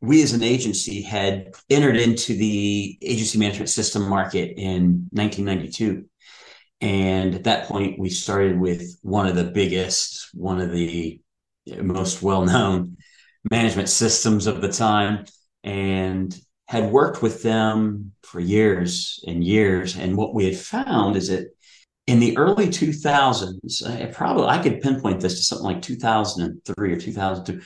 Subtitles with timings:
[0.00, 6.04] we as an agency had entered into the agency management system market in 1992.
[6.80, 11.20] And at that point, we started with one of the biggest, one of the
[11.82, 12.96] most well known
[13.50, 15.24] management systems of the time,
[15.64, 16.38] and
[16.68, 19.96] had worked with them for years and years.
[19.96, 21.48] And what we had found is that
[22.06, 27.00] in the early 2000s, I probably I could pinpoint this to something like 2003 or
[27.00, 27.60] 2002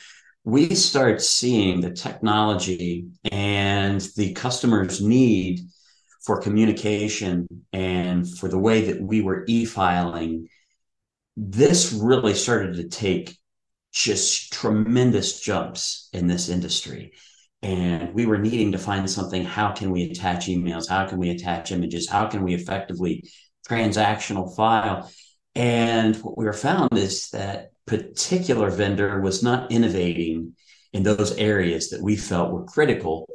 [0.44, 5.60] we start seeing the technology and the customer's need
[6.24, 10.48] for communication and for the way that we were e-filing.
[11.36, 13.36] This really started to take
[13.92, 17.12] just tremendous jumps in this industry.
[17.62, 19.44] And we were needing to find something.
[19.44, 20.88] How can we attach emails?
[20.88, 22.08] How can we attach images?
[22.08, 23.24] How can we effectively
[23.68, 25.10] transactional file?
[25.54, 30.54] And what we were found is that particular vendor was not innovating
[30.92, 33.28] in those areas that we felt were critical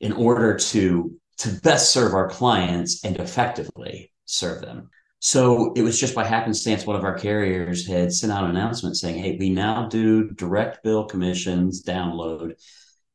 [0.00, 4.88] in order to to best serve our clients and effectively serve them.
[5.18, 8.96] So it was just by happenstance one of our carriers had sent out an announcement
[8.96, 12.54] saying, "Hey, we now do direct bill commissions download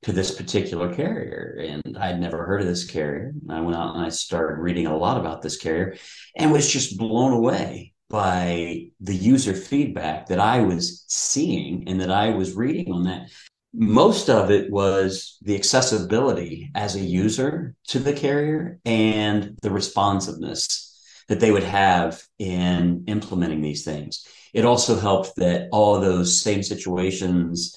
[0.04, 3.34] to this particular carrier." And I'd never heard of this carrier.
[3.50, 5.96] I went out and I started reading a lot about this carrier
[6.36, 12.12] and was just blown away by the user feedback that I was seeing and that
[12.12, 13.30] I was reading on that.
[13.74, 20.88] Most of it was the accessibility as a user to the carrier and the responsiveness
[21.28, 24.26] that they would have in implementing these things.
[24.54, 27.76] It also helped that all of those same situations,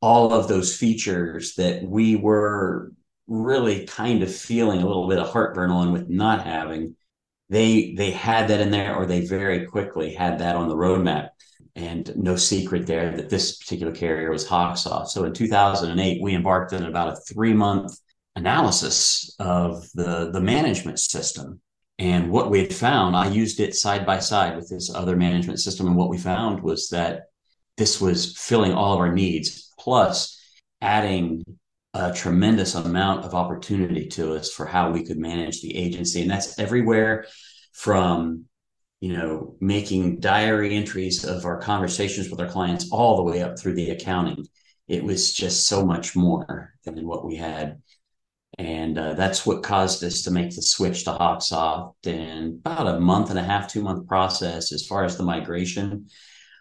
[0.00, 2.92] all of those features that we were
[3.26, 6.96] really kind of feeling a little bit of heartburn on with not having
[7.52, 11.28] they they had that in there or they very quickly had that on the roadmap
[11.76, 15.08] and no secret there that this particular carrier was Hawksoft.
[15.08, 17.98] So in 2008, we embarked on about a three month
[18.36, 21.60] analysis of the, the management system.
[21.98, 25.60] And what we had found, I used it side by side with this other management
[25.60, 25.86] system.
[25.86, 27.24] And what we found was that
[27.76, 30.38] this was filling all of our needs, plus
[30.80, 31.44] adding
[31.94, 36.22] a tremendous amount of opportunity to us for how we could manage the agency.
[36.22, 37.26] And that's everywhere
[37.72, 38.46] from
[39.00, 43.58] you know making diary entries of our conversations with our clients all the way up
[43.58, 44.46] through the accounting.
[44.88, 47.82] It was just so much more than what we had.
[48.58, 53.00] And uh, that's what caused us to make the switch to Hawksoft and about a
[53.00, 56.08] month and a half two month process as far as the migration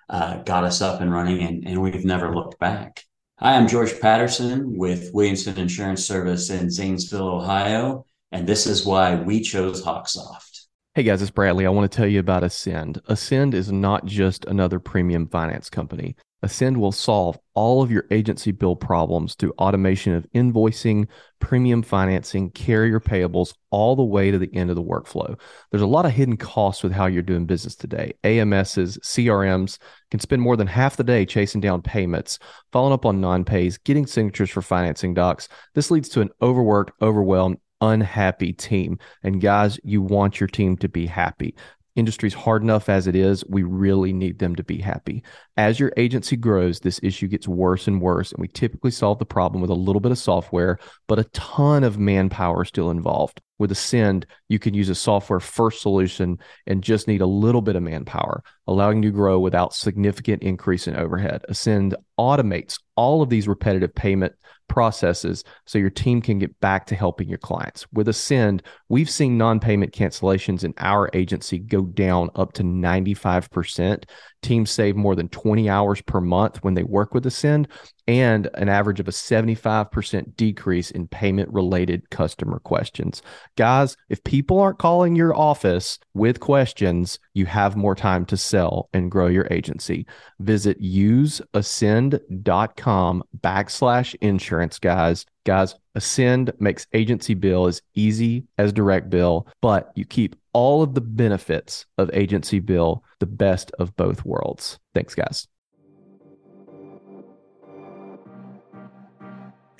[0.09, 3.03] uh, got us up and running and, and we've never looked back
[3.43, 9.15] Hi, I'm George Patterson with Williamson Insurance Service in Zanesville, Ohio, and this is why
[9.15, 10.67] we chose Hawksoft.
[10.93, 11.65] Hey guys, it's Bradley.
[11.65, 13.01] I want to tell you about Ascend.
[13.07, 16.15] Ascend is not just another premium finance company.
[16.43, 21.07] Ascend will solve all of your agency bill problems through automation of invoicing,
[21.39, 25.39] premium financing, carrier payables, all the way to the end of the workflow.
[25.69, 28.13] There's a lot of hidden costs with how you're doing business today.
[28.23, 29.77] AMSs, CRMs
[30.09, 32.39] can spend more than half the day chasing down payments,
[32.71, 35.47] following up on non pays, getting signatures for financing docs.
[35.75, 38.97] This leads to an overworked, overwhelmed, unhappy team.
[39.23, 41.55] And guys, you want your team to be happy
[41.95, 43.43] industry's hard enough as it is.
[43.47, 45.23] We really need them to be happy.
[45.57, 48.31] As your agency grows, this issue gets worse and worse.
[48.31, 51.83] And we typically solve the problem with a little bit of software, but a ton
[51.83, 53.41] of manpower still involved.
[53.59, 57.75] With Ascend, you can use a software first solution and just need a little bit
[57.75, 61.43] of manpower, allowing you to grow without significant increase in overhead.
[61.47, 64.33] Ascend automates all of these repetitive payment
[64.71, 67.85] processes so your team can get back to helping your clients.
[67.91, 74.05] With Ascend, we've seen non payment cancellations in our agency go down up to 95%.
[74.41, 77.67] Teams save more than 20 hours per month when they work with Ascend
[78.07, 83.21] and an average of a 75% decrease in payment related customer questions.
[83.55, 88.89] Guys, if people aren't calling your office with questions, you have more time to sell
[88.93, 90.07] and grow your agency.
[90.39, 95.27] Visit useascend.com backslash insurance, guys.
[95.43, 100.93] Guys, Ascend makes agency bill as easy as direct bill, but you keep all of
[100.93, 104.77] the benefits of agency bill, the best of both worlds.
[104.93, 105.47] Thanks, guys.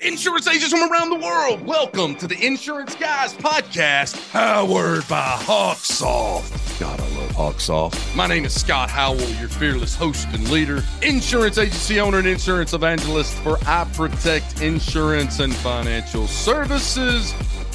[0.04, 6.80] Insurance agents from around the world, welcome to the Insurance Guys podcast, powered by Hawksoft.
[6.80, 8.16] God, I love Hawksoft.
[8.16, 12.72] My name is Scott Howell, your fearless host and leader, insurance agency owner and insurance
[12.72, 17.32] evangelist for I Protect Insurance and Financial Services,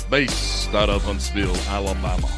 [0.09, 2.29] based out of Huntsville, Alabama.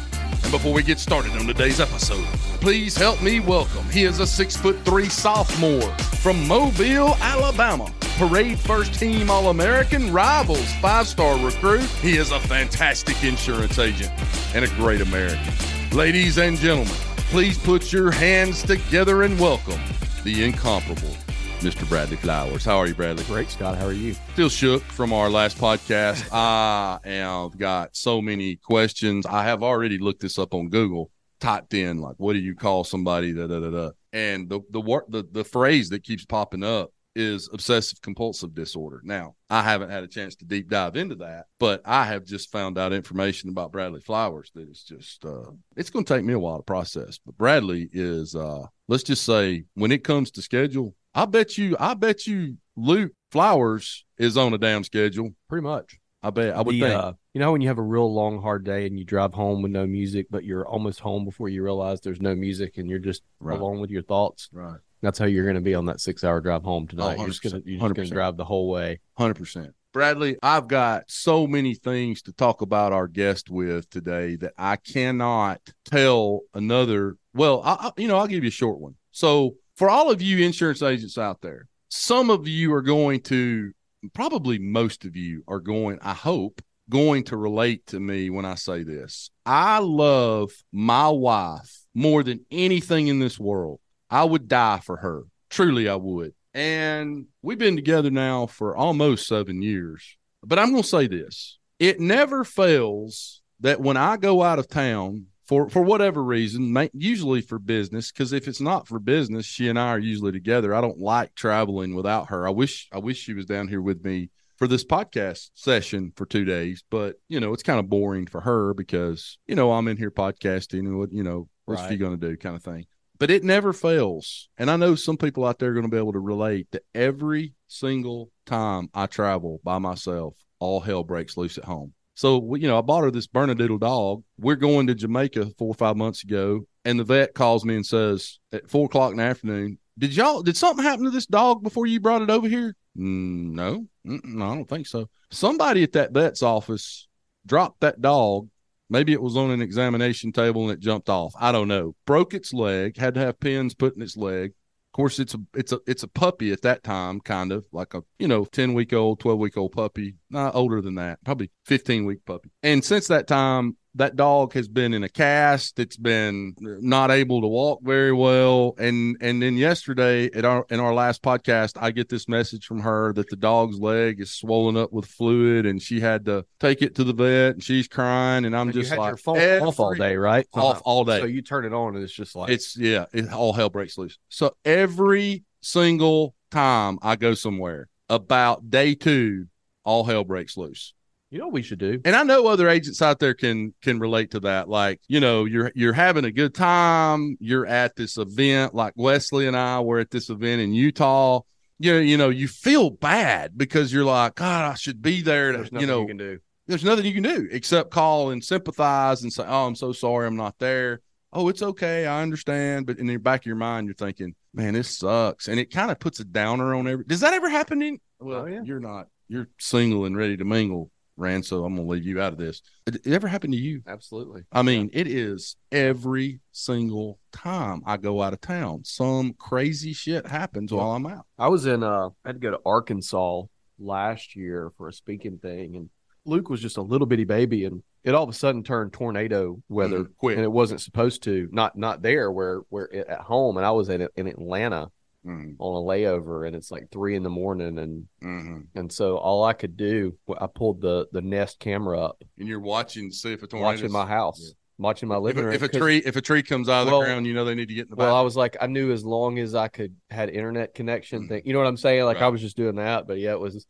[0.42, 2.24] And before we get started on today's episode,
[2.60, 3.84] please help me welcome.
[3.90, 5.90] He is a six foot three sophomore
[6.22, 11.88] from Mobile, Alabama parade first team All American, Rivals five star recruit.
[12.02, 14.12] He is a fantastic insurance agent
[14.54, 15.54] and a great American.
[15.92, 16.92] Ladies and gentlemen,
[17.30, 19.80] please put your hands together and welcome
[20.22, 21.16] the incomparable
[21.60, 21.86] Mr.
[21.88, 22.64] Bradley Flowers.
[22.64, 23.24] How are you, Bradley?
[23.24, 23.76] Great, Scott.
[23.76, 24.14] How are you?
[24.32, 26.26] Still shook from our last podcast.
[26.32, 29.26] I have got so many questions.
[29.26, 32.84] I have already looked this up on Google, typed in like, "What do you call
[32.84, 33.90] somebody?" Da da da da.
[34.12, 39.00] And the the word the the phrase that keeps popping up is obsessive compulsive disorder.
[39.04, 42.52] Now, I haven't had a chance to deep dive into that, but I have just
[42.52, 46.32] found out information about Bradley Flowers that is just uh it's going to take me
[46.32, 47.18] a while to process.
[47.24, 51.76] But Bradley is uh let's just say when it comes to schedule, I bet you
[51.80, 55.30] I bet you Luke Flowers is on a damn schedule.
[55.48, 55.98] Pretty much.
[56.22, 56.94] I bet I would The, think.
[56.94, 59.62] uh, you know when you have a real long, hard day and you drive home
[59.62, 62.98] with no music, but you're almost home before you realize there's no music and you're
[62.98, 63.58] just Right.
[63.58, 64.48] alone with your thoughts.
[64.52, 64.78] right.
[65.02, 67.16] That's how you're going to be on that six-hour drive home tonight.
[67.16, 69.00] you're just going to you're just going to drive the whole way.
[69.16, 69.74] Hundred percent.
[69.94, 74.76] Bradley, I've got so many things to talk about our guest with today that I
[74.76, 77.16] cannot tell another.
[77.34, 78.94] Well, I, I- you know, I'll give you a short one.
[79.10, 83.72] So, for all of you insurance agents out there, some of you are going to,
[84.12, 85.98] probably most of you are going.
[86.02, 86.60] I hope
[86.90, 89.30] going to relate to me when I say this.
[89.46, 93.80] I love my wife more than anything in this world.
[94.10, 95.22] I would die for her.
[95.48, 96.34] Truly, I would.
[96.52, 100.18] And we've been together now for almost seven years.
[100.44, 104.68] But I'm going to say this it never fails that when I go out of
[104.68, 109.68] town for, for whatever reason, usually for business, because if it's not for business, she
[109.68, 110.72] and I are usually together.
[110.72, 112.46] I don't like traveling without her.
[112.46, 116.24] I wish I wish she was down here with me for this podcast session for
[116.24, 119.88] two days, but you know, it's kind of boring for her because, you know, I'm
[119.88, 121.98] in here podcasting and what, you know, what's she Right.
[121.98, 122.86] going to do kind of thing
[123.18, 124.48] but it never fails.
[124.56, 126.84] And I know some people out there are going to be able to relate that
[126.94, 131.92] every single time I travel by myself, all hell breaks loose at home.
[132.14, 134.22] So, you know, I bought her this Bernedoodle dog.
[134.38, 137.86] We're going to Jamaica four or five months ago, and the vet calls me and
[137.86, 141.62] says at four o'clock in the afternoon, "Did y'all did something happen to this dog
[141.62, 145.08] before you brought it over here?" Mm, no, I don't think so.
[145.30, 147.06] Somebody at that vet's office
[147.46, 148.48] dropped that dog
[148.90, 151.32] Maybe it was on an examination table and it jumped off.
[151.38, 151.94] I don't know.
[152.06, 154.50] Broke its leg, had to have pins put in its leg.
[154.50, 157.94] Of course, it's a it's a it's a puppy at that time, kind of like
[157.94, 160.16] a you know ten week old, twelve week old puppy.
[160.30, 162.50] Not older than that, probably fifteen week puppy.
[162.62, 165.80] And since that time, that dog has been in a cast.
[165.80, 168.74] It's been not able to walk very well.
[168.78, 172.80] And and then yesterday at our in our last podcast, I get this message from
[172.80, 176.82] her that the dog's leg is swollen up with fluid, and she had to take
[176.82, 178.44] it to the vet, and she's crying.
[178.44, 180.46] And I'm And just like phone off all day, right?
[180.54, 181.18] off all day.
[181.18, 183.98] So you turn it on and it's just like It's yeah, it all hell breaks
[183.98, 184.16] loose.
[184.28, 189.46] So every single time I go somewhere, about day two,
[189.84, 190.94] all hell breaks loose.
[191.30, 192.00] you know what we should do.
[192.04, 194.68] And I know other agents out there can can relate to that.
[194.68, 199.46] Like, you know, you're you're having a good time, you're at this event, like Wessly
[199.46, 201.40] and I were at this event in Utah.
[201.78, 205.52] You know, you know, you feel bad because you're like, God, I should be there.
[205.52, 206.38] To, There's you nothing know, you can do.
[206.66, 210.26] there's nothing you can do except call and sympathize and say, "Oh, I'm so sorry,
[210.26, 211.00] I'm not there."
[211.32, 212.86] Oh, it's okay, I understand.
[212.86, 215.90] But in the back of your mind, you're thinking, "Man, this sucks," and it kind
[215.90, 217.04] of puts a downer on every.
[217.04, 217.80] Does that ever happen?
[217.82, 218.62] In well, Oh, yeah.
[218.64, 219.06] you're not.
[219.30, 221.46] You're single and ready to mingle, Rand.
[221.46, 222.62] So I'm gonna leave you out of this.
[222.86, 223.80] It, it ever happened to you?
[223.86, 224.42] Absolutely.
[224.50, 228.82] I mean, it is every single time I go out of town.
[228.84, 231.26] Some crazy shit happens while I'm out.
[231.38, 233.42] I was in uh I had to go to Arkansas
[233.78, 235.90] last year for a speaking thing and
[236.26, 239.62] Luke was just a little bitty baby and it all of a sudden turned tornado
[239.68, 240.36] weather Mhm, quick.
[240.36, 243.70] and it wasn't supposed to not not there where where it, at home and I
[243.70, 244.90] was in in Atlanta
[245.26, 248.66] Mhm, on a layover and it's like three in the morning and mhm.
[248.74, 252.58] and so all I could do I pulled the the Nest camera up And you're
[252.58, 253.70] watching to see if a tornado.
[253.70, 256.70] watching my house watching my living a- room if a tree if a tree comes
[256.70, 258.34] out of the ground, you know they need to get in the Well, I was
[258.34, 261.28] like, I knew as long as I could had internet connection Mhm.
[261.28, 262.04] thing, you know what I'm saying?
[262.04, 263.66] Like I was just doing that, but yeah, it was.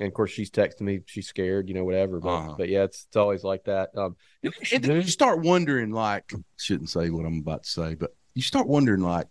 [0.00, 2.20] And of course, she's texting me, she's scared, you know, whatever.
[2.20, 2.54] But Uh-huh.
[2.58, 3.90] but yeah, it's it's always like that.
[3.96, 8.66] Um, you start wondering, like, shouldn't say what I'm about to say, but you start
[8.66, 9.28] wondering, like,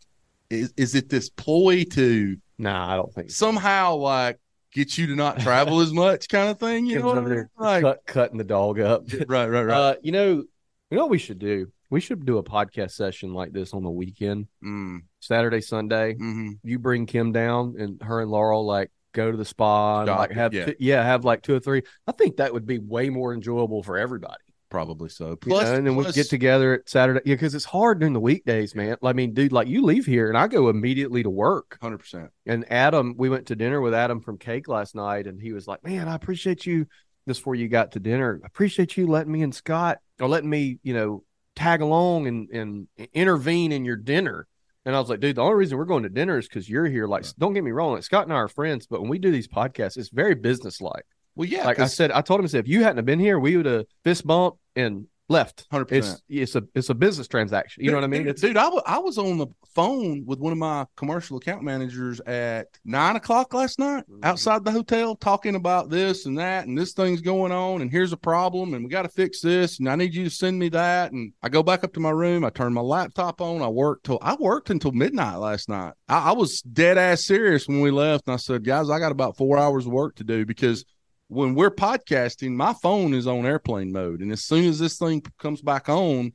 [0.50, 3.46] is is it this ploy to nah, I don't think so.
[3.48, 4.40] somehow like
[4.74, 6.86] get you to not travel as much, kind of thing?
[6.86, 7.38] You know, what I over mean?
[7.38, 9.04] there, like, cut, cutting the dog up.
[9.28, 9.70] right, right, right.
[9.78, 11.72] uh, you know, you know what we should do?
[11.92, 16.16] We should do a podcast session like this on the weekend, mm, Saturday, Sunday.
[16.16, 20.08] hmm You bring Kim down, and her and Laurel like go to the spa and
[20.08, 20.66] Stop like it, have yeah.
[20.66, 21.82] two- yeah have like two or three.
[22.06, 24.36] I think that would be way more enjoyable for everybody.
[24.70, 25.30] Probably so.
[25.30, 27.22] yeah Plus, and then we get together at Saturday.
[27.26, 28.98] Yeah, because it's hard during the weekdays, man.
[29.04, 31.78] I mean, dude, like you leave here and I go immediately to work.
[31.82, 32.30] Hundred percent.
[32.46, 35.68] And Adam, we went to dinner with Adam from Cake last night, and he was
[35.68, 36.86] like, "Man, I appreciate you."
[37.28, 40.50] Just before you got to dinner, I appreciate you letting me and Scott or letting
[40.50, 41.24] me, you know,
[41.56, 44.48] tag along and and intervene in your dinner.
[44.86, 46.88] And I was like, dude, the only reason we're going to dinner is because you're
[46.88, 47.06] here.
[47.06, 49.32] Like, don't get me wrong, like Scott and I are friends, but when we do
[49.32, 51.06] these podcasts, it's very businesslike.
[51.40, 51.64] Well, yeah.
[51.64, 53.56] Like I said, I told him, I said, if you hadn't have been here, we
[53.56, 55.68] would have fist bump and left.
[55.72, 56.22] Hundred percent.
[56.28, 57.82] It's it's a it's a business transaction.
[57.82, 58.26] You know what I mean?
[58.26, 61.64] Dude, dude I, w- I was on the phone with one of my commercial account
[61.64, 64.20] managers at nine o'clock last night mm-hmm.
[64.22, 68.12] outside the hotel, talking about this and that, and this thing's going on, and here's
[68.12, 70.68] a problem, and we got to fix this, and I need you to send me
[70.70, 71.14] that.
[71.14, 74.08] And I go back up to my room, I turn my laptop on, I worked
[74.08, 75.94] till I worked until midnight last night.
[76.10, 79.14] I, I was dead ass serious when we left, and I said, guys, I got
[79.14, 80.84] about four hours of work to do because
[81.30, 85.24] when we're podcasting, my phone is on airplane mode, and as soon as this thing
[85.38, 86.34] comes back on,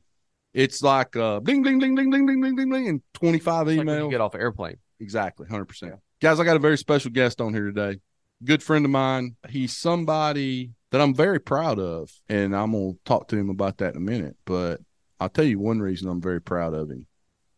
[0.53, 3.67] it's like uh, ding, ding, ding, ding, ding, ding, ding, ding, ding, and twenty five
[3.67, 4.03] emails.
[4.03, 4.77] Like get off airplane.
[5.01, 5.67] Exactly, hundred yeah.
[5.67, 5.95] percent.
[6.21, 7.99] Guys, I got a very special guest on here today.
[8.43, 9.35] Good friend of mine.
[9.49, 13.95] He's somebody that I'm very proud of, and I'm gonna talk to him about that
[13.95, 14.37] in a minute.
[14.45, 14.79] But
[15.19, 17.05] I'll tell you one reason I'm very proud of him.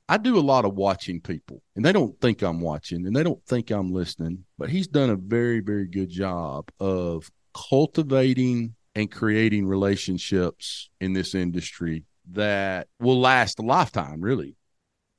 [0.09, 3.23] I do a lot of watching people, and they don't think I'm watching and they
[3.23, 9.11] don't think I'm listening, but he's done a very, very good job of cultivating and
[9.11, 14.55] creating relationships in this industry that will last a lifetime, really.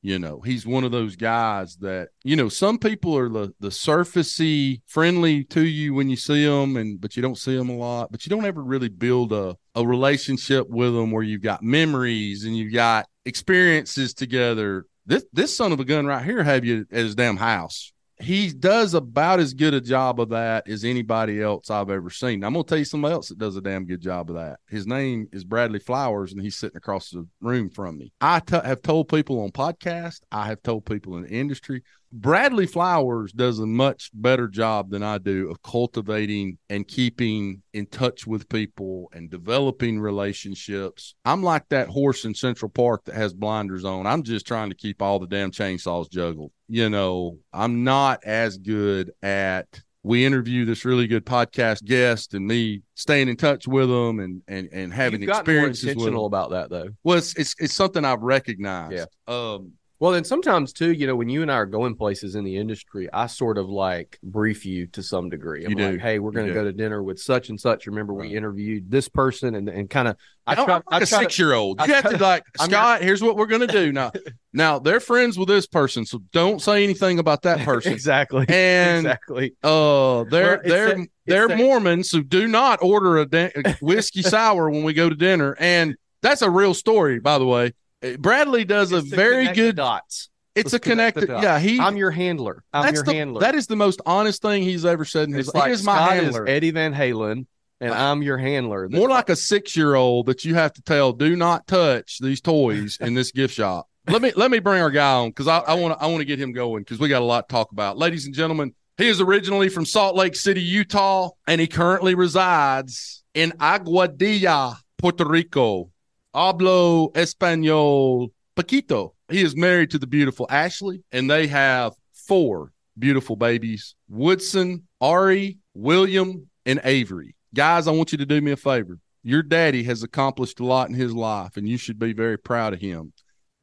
[0.00, 3.68] You know, he's one of those guys that, you know, some people are the, the
[3.68, 7.76] surfacey, friendly to you when you see them, and but you don't see them a
[7.76, 11.64] lot, but you don't ever really build a, a relationship with them where you've got
[11.64, 14.86] memories and you've got experiences together.
[15.06, 18.52] This this son of a gun right here have you at his damn house he
[18.52, 22.42] does about as good a job of that as anybody else I've ever seen.
[22.42, 24.58] I'm to tell you somebody else that does a damn good job of that.
[24.68, 28.12] His name is Bradley Flowers, and he's sitting across the room from me.
[28.20, 31.82] I t- have told people on podcast, I have told people in the industry,
[32.12, 37.86] Bradley Flowers does a much better job than I do of cultivating and keeping in
[37.86, 41.14] touch with people and developing relationships.
[41.24, 44.06] I'm like that horse in Central Park that has blinders on.
[44.06, 46.52] I'm just trying to keep all the damn chainsaws juggled.
[46.68, 49.66] You know, I'm not as good at
[50.02, 54.42] we interview this really good podcast guest and me staying in touch with them and
[54.48, 56.88] and and having You've experiences more intentional about that though.
[57.04, 58.94] Well, it's, it's it's something I've recognized.
[58.94, 59.04] Yeah.
[59.26, 62.44] Um, well, then sometimes too, you know, when you and I are going places in
[62.44, 65.64] the industry, I sort of like brief you to some degree.
[65.64, 65.98] I'm you like, do.
[65.98, 67.88] hey, we're going to go to dinner with such and such.
[67.88, 68.30] Remember, right.
[68.30, 70.16] we interviewed this person and and kind of.
[70.46, 71.80] I, I try like I a six year old.
[71.80, 73.02] You have to like Scott.
[73.02, 74.12] here's what we're going to do now.
[74.52, 77.92] now they're friends with this person, so don't say anything about that person.
[77.92, 78.46] exactly.
[78.48, 79.56] And exactly.
[79.64, 84.70] Uh, they're well, they're they're Mormons who do not order a, da- a whiskey sour
[84.70, 87.72] when we go to dinner, and that's a real story, by the way.
[88.02, 90.30] Uh, Bradley does it's a very good dots.
[90.54, 91.28] It's Let's a connected.
[91.28, 91.78] Yeah, he.
[91.78, 92.64] I'm your handler.
[92.72, 93.40] I'm your the, handler.
[93.40, 95.62] That is the most honest thing he's ever said in his life.
[95.62, 96.46] Like, is my handler.
[96.46, 97.46] Is Eddie Van Halen,
[97.80, 98.88] and I'm your handler.
[98.88, 102.40] More like a six year old that you have to tell, do not touch these
[102.40, 103.88] toys in this gift shop.
[104.08, 106.24] Let me let me bring our guy on because I want to I want to
[106.24, 108.74] get him going because we got a lot to talk about, ladies and gentlemen.
[108.96, 115.24] He is originally from Salt Lake City, Utah, and he currently resides in Aguadilla, Puerto
[115.24, 115.92] Rico.
[116.34, 119.12] Hablo Espanol Paquito.
[119.30, 125.58] He is married to the beautiful Ashley, and they have four beautiful babies Woodson, Ari,
[125.74, 127.34] William, and Avery.
[127.54, 128.98] Guys, I want you to do me a favor.
[129.22, 132.72] Your daddy has accomplished a lot in his life, and you should be very proud
[132.72, 133.12] of him.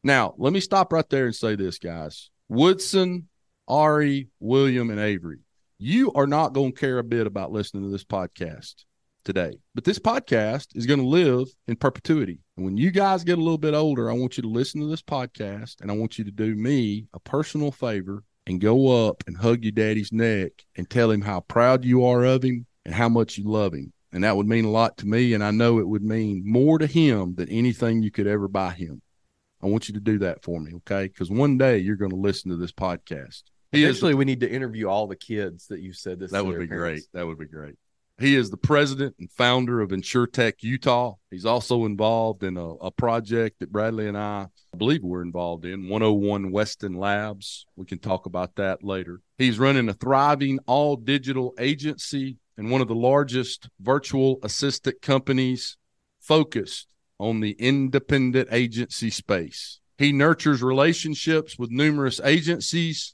[0.03, 2.29] Now, let me stop right there and say this, guys.
[2.47, 3.27] Woodson,
[3.67, 5.39] Ari, William, and Avery,
[5.79, 8.84] you are not going to care a bit about listening to this podcast
[9.25, 9.57] today.
[9.73, 12.39] But this podcast is going to live in perpetuity.
[12.55, 14.87] And when you guys get a little bit older, I want you to listen to
[14.87, 19.23] this podcast and I want you to do me a personal favor and go up
[19.27, 22.93] and hug your daddy's neck and tell him how proud you are of him and
[22.93, 23.91] how much you love him.
[24.13, 25.33] And that would mean a lot to me.
[25.33, 28.71] And I know it would mean more to him than anything you could ever buy
[28.71, 29.01] him.
[29.61, 31.07] I want you to do that for me, okay?
[31.07, 33.43] Because one day you're going to listen to this podcast.
[33.73, 36.31] Eventually, we need to interview all the kids that you said this.
[36.31, 37.07] That would be parents.
[37.11, 37.19] great.
[37.19, 37.75] That would be great.
[38.17, 41.15] He is the president and founder of InsureTech Utah.
[41.29, 45.89] He's also involved in a, a, project that Bradley and I, believe we're involved in,
[45.89, 47.65] 101 Weston Labs.
[47.75, 49.19] We can talk about that later.
[49.37, 55.75] He's running a thriving all digital agency and one of the largest virtual assistant companies
[56.21, 56.87] focused
[57.19, 59.81] on the independent agency space.
[59.97, 63.13] He nurtures relationships with numerous agencies,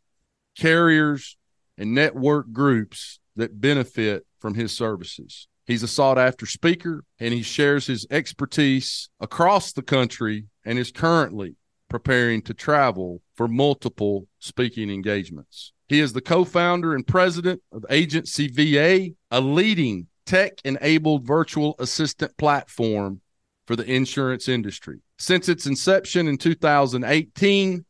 [0.56, 1.38] carriers,
[1.76, 5.48] and network groups that benefit from his services.
[5.66, 10.92] He's a sought after speaker and he shares his expertise across the country and is
[10.92, 11.56] currently
[11.90, 15.72] preparing to travel for multiple speaking engagements.
[15.88, 21.76] He is the co founder and president of Agency VA, a leading tech enabled virtual
[21.80, 23.22] assistant platform
[23.68, 25.00] for the insurance industry.
[25.20, 27.86] Since its inception in 2018,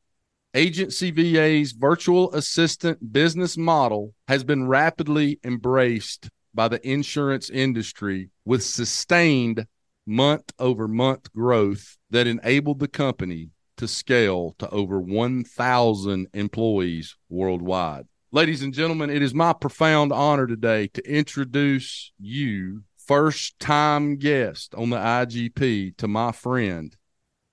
[0.53, 8.63] Agency VA's virtual assistant business model has been rapidly embraced by the insurance industry with
[8.63, 9.65] sustained
[10.05, 18.05] month over month growth that enabled the company to scale to over 1,000 employees worldwide.
[18.31, 24.73] Ladies and gentlemen, it is my profound honor today to introduce you, first time guest
[24.75, 26.95] on the IGP, to my friend,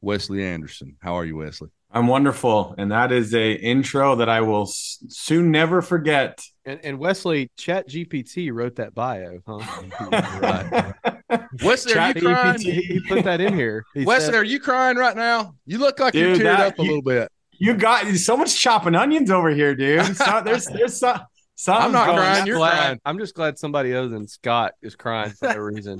[0.04, 0.96] Wessly Anderson.
[1.00, 1.70] How are you, Wessly?
[1.90, 6.38] I'm wonderful, and that is a intro that I will soon never forget.
[6.68, 9.56] And, and Wessly, Chat GPT wrote that bio, huh?
[10.12, 10.94] right.
[11.58, 12.60] Wessly, are you crying?
[12.60, 13.86] He, he put that in here.
[13.94, 15.54] He Wessly, said, are you crying right now?
[15.64, 17.32] You look like you're Dude, teared that- up a you- little bit.
[17.60, 20.14] You got so much chopping onions over here, dude.
[20.16, 21.18] So, there's there's some.
[21.66, 23.00] I'm not going- crying, you're glad, crying.
[23.04, 25.98] I'm just glad somebody other than Scott is crying for no reason.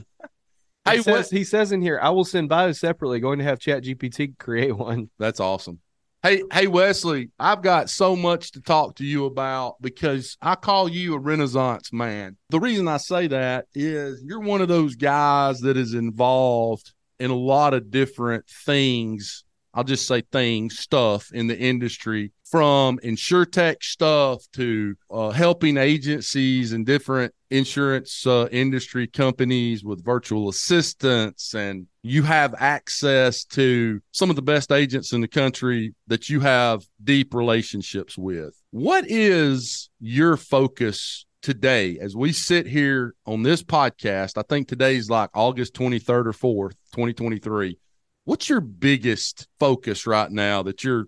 [0.85, 3.21] He, Hey, says, what- he says in here, I will send bios separately.
[3.21, 5.09] Going to have Chat GPT create one.
[5.19, 5.81] That's awesome.
[6.25, 10.89] Hey, hey, Wessly, I've got so much to talk to you about because I call
[10.89, 12.37] you a Renaissance man.
[12.51, 17.31] The reason I say that is you're one of those guys that is involved in
[17.31, 19.45] a lot of different things.
[19.73, 26.73] I'll just say things, stuff in the industry from insurtech stuff to uh, helping agencies
[26.73, 34.31] and different insurance uh, industry companies with virtual assistants and you have access to some
[34.31, 38.55] of the best agents in the country that you have deep relationships with.
[38.71, 44.39] What is your focus today as we sit here on this podcast?
[44.39, 47.79] I think today's like August 23rd or 4th, 2023.
[48.25, 51.07] What's your biggest focus right now that you're,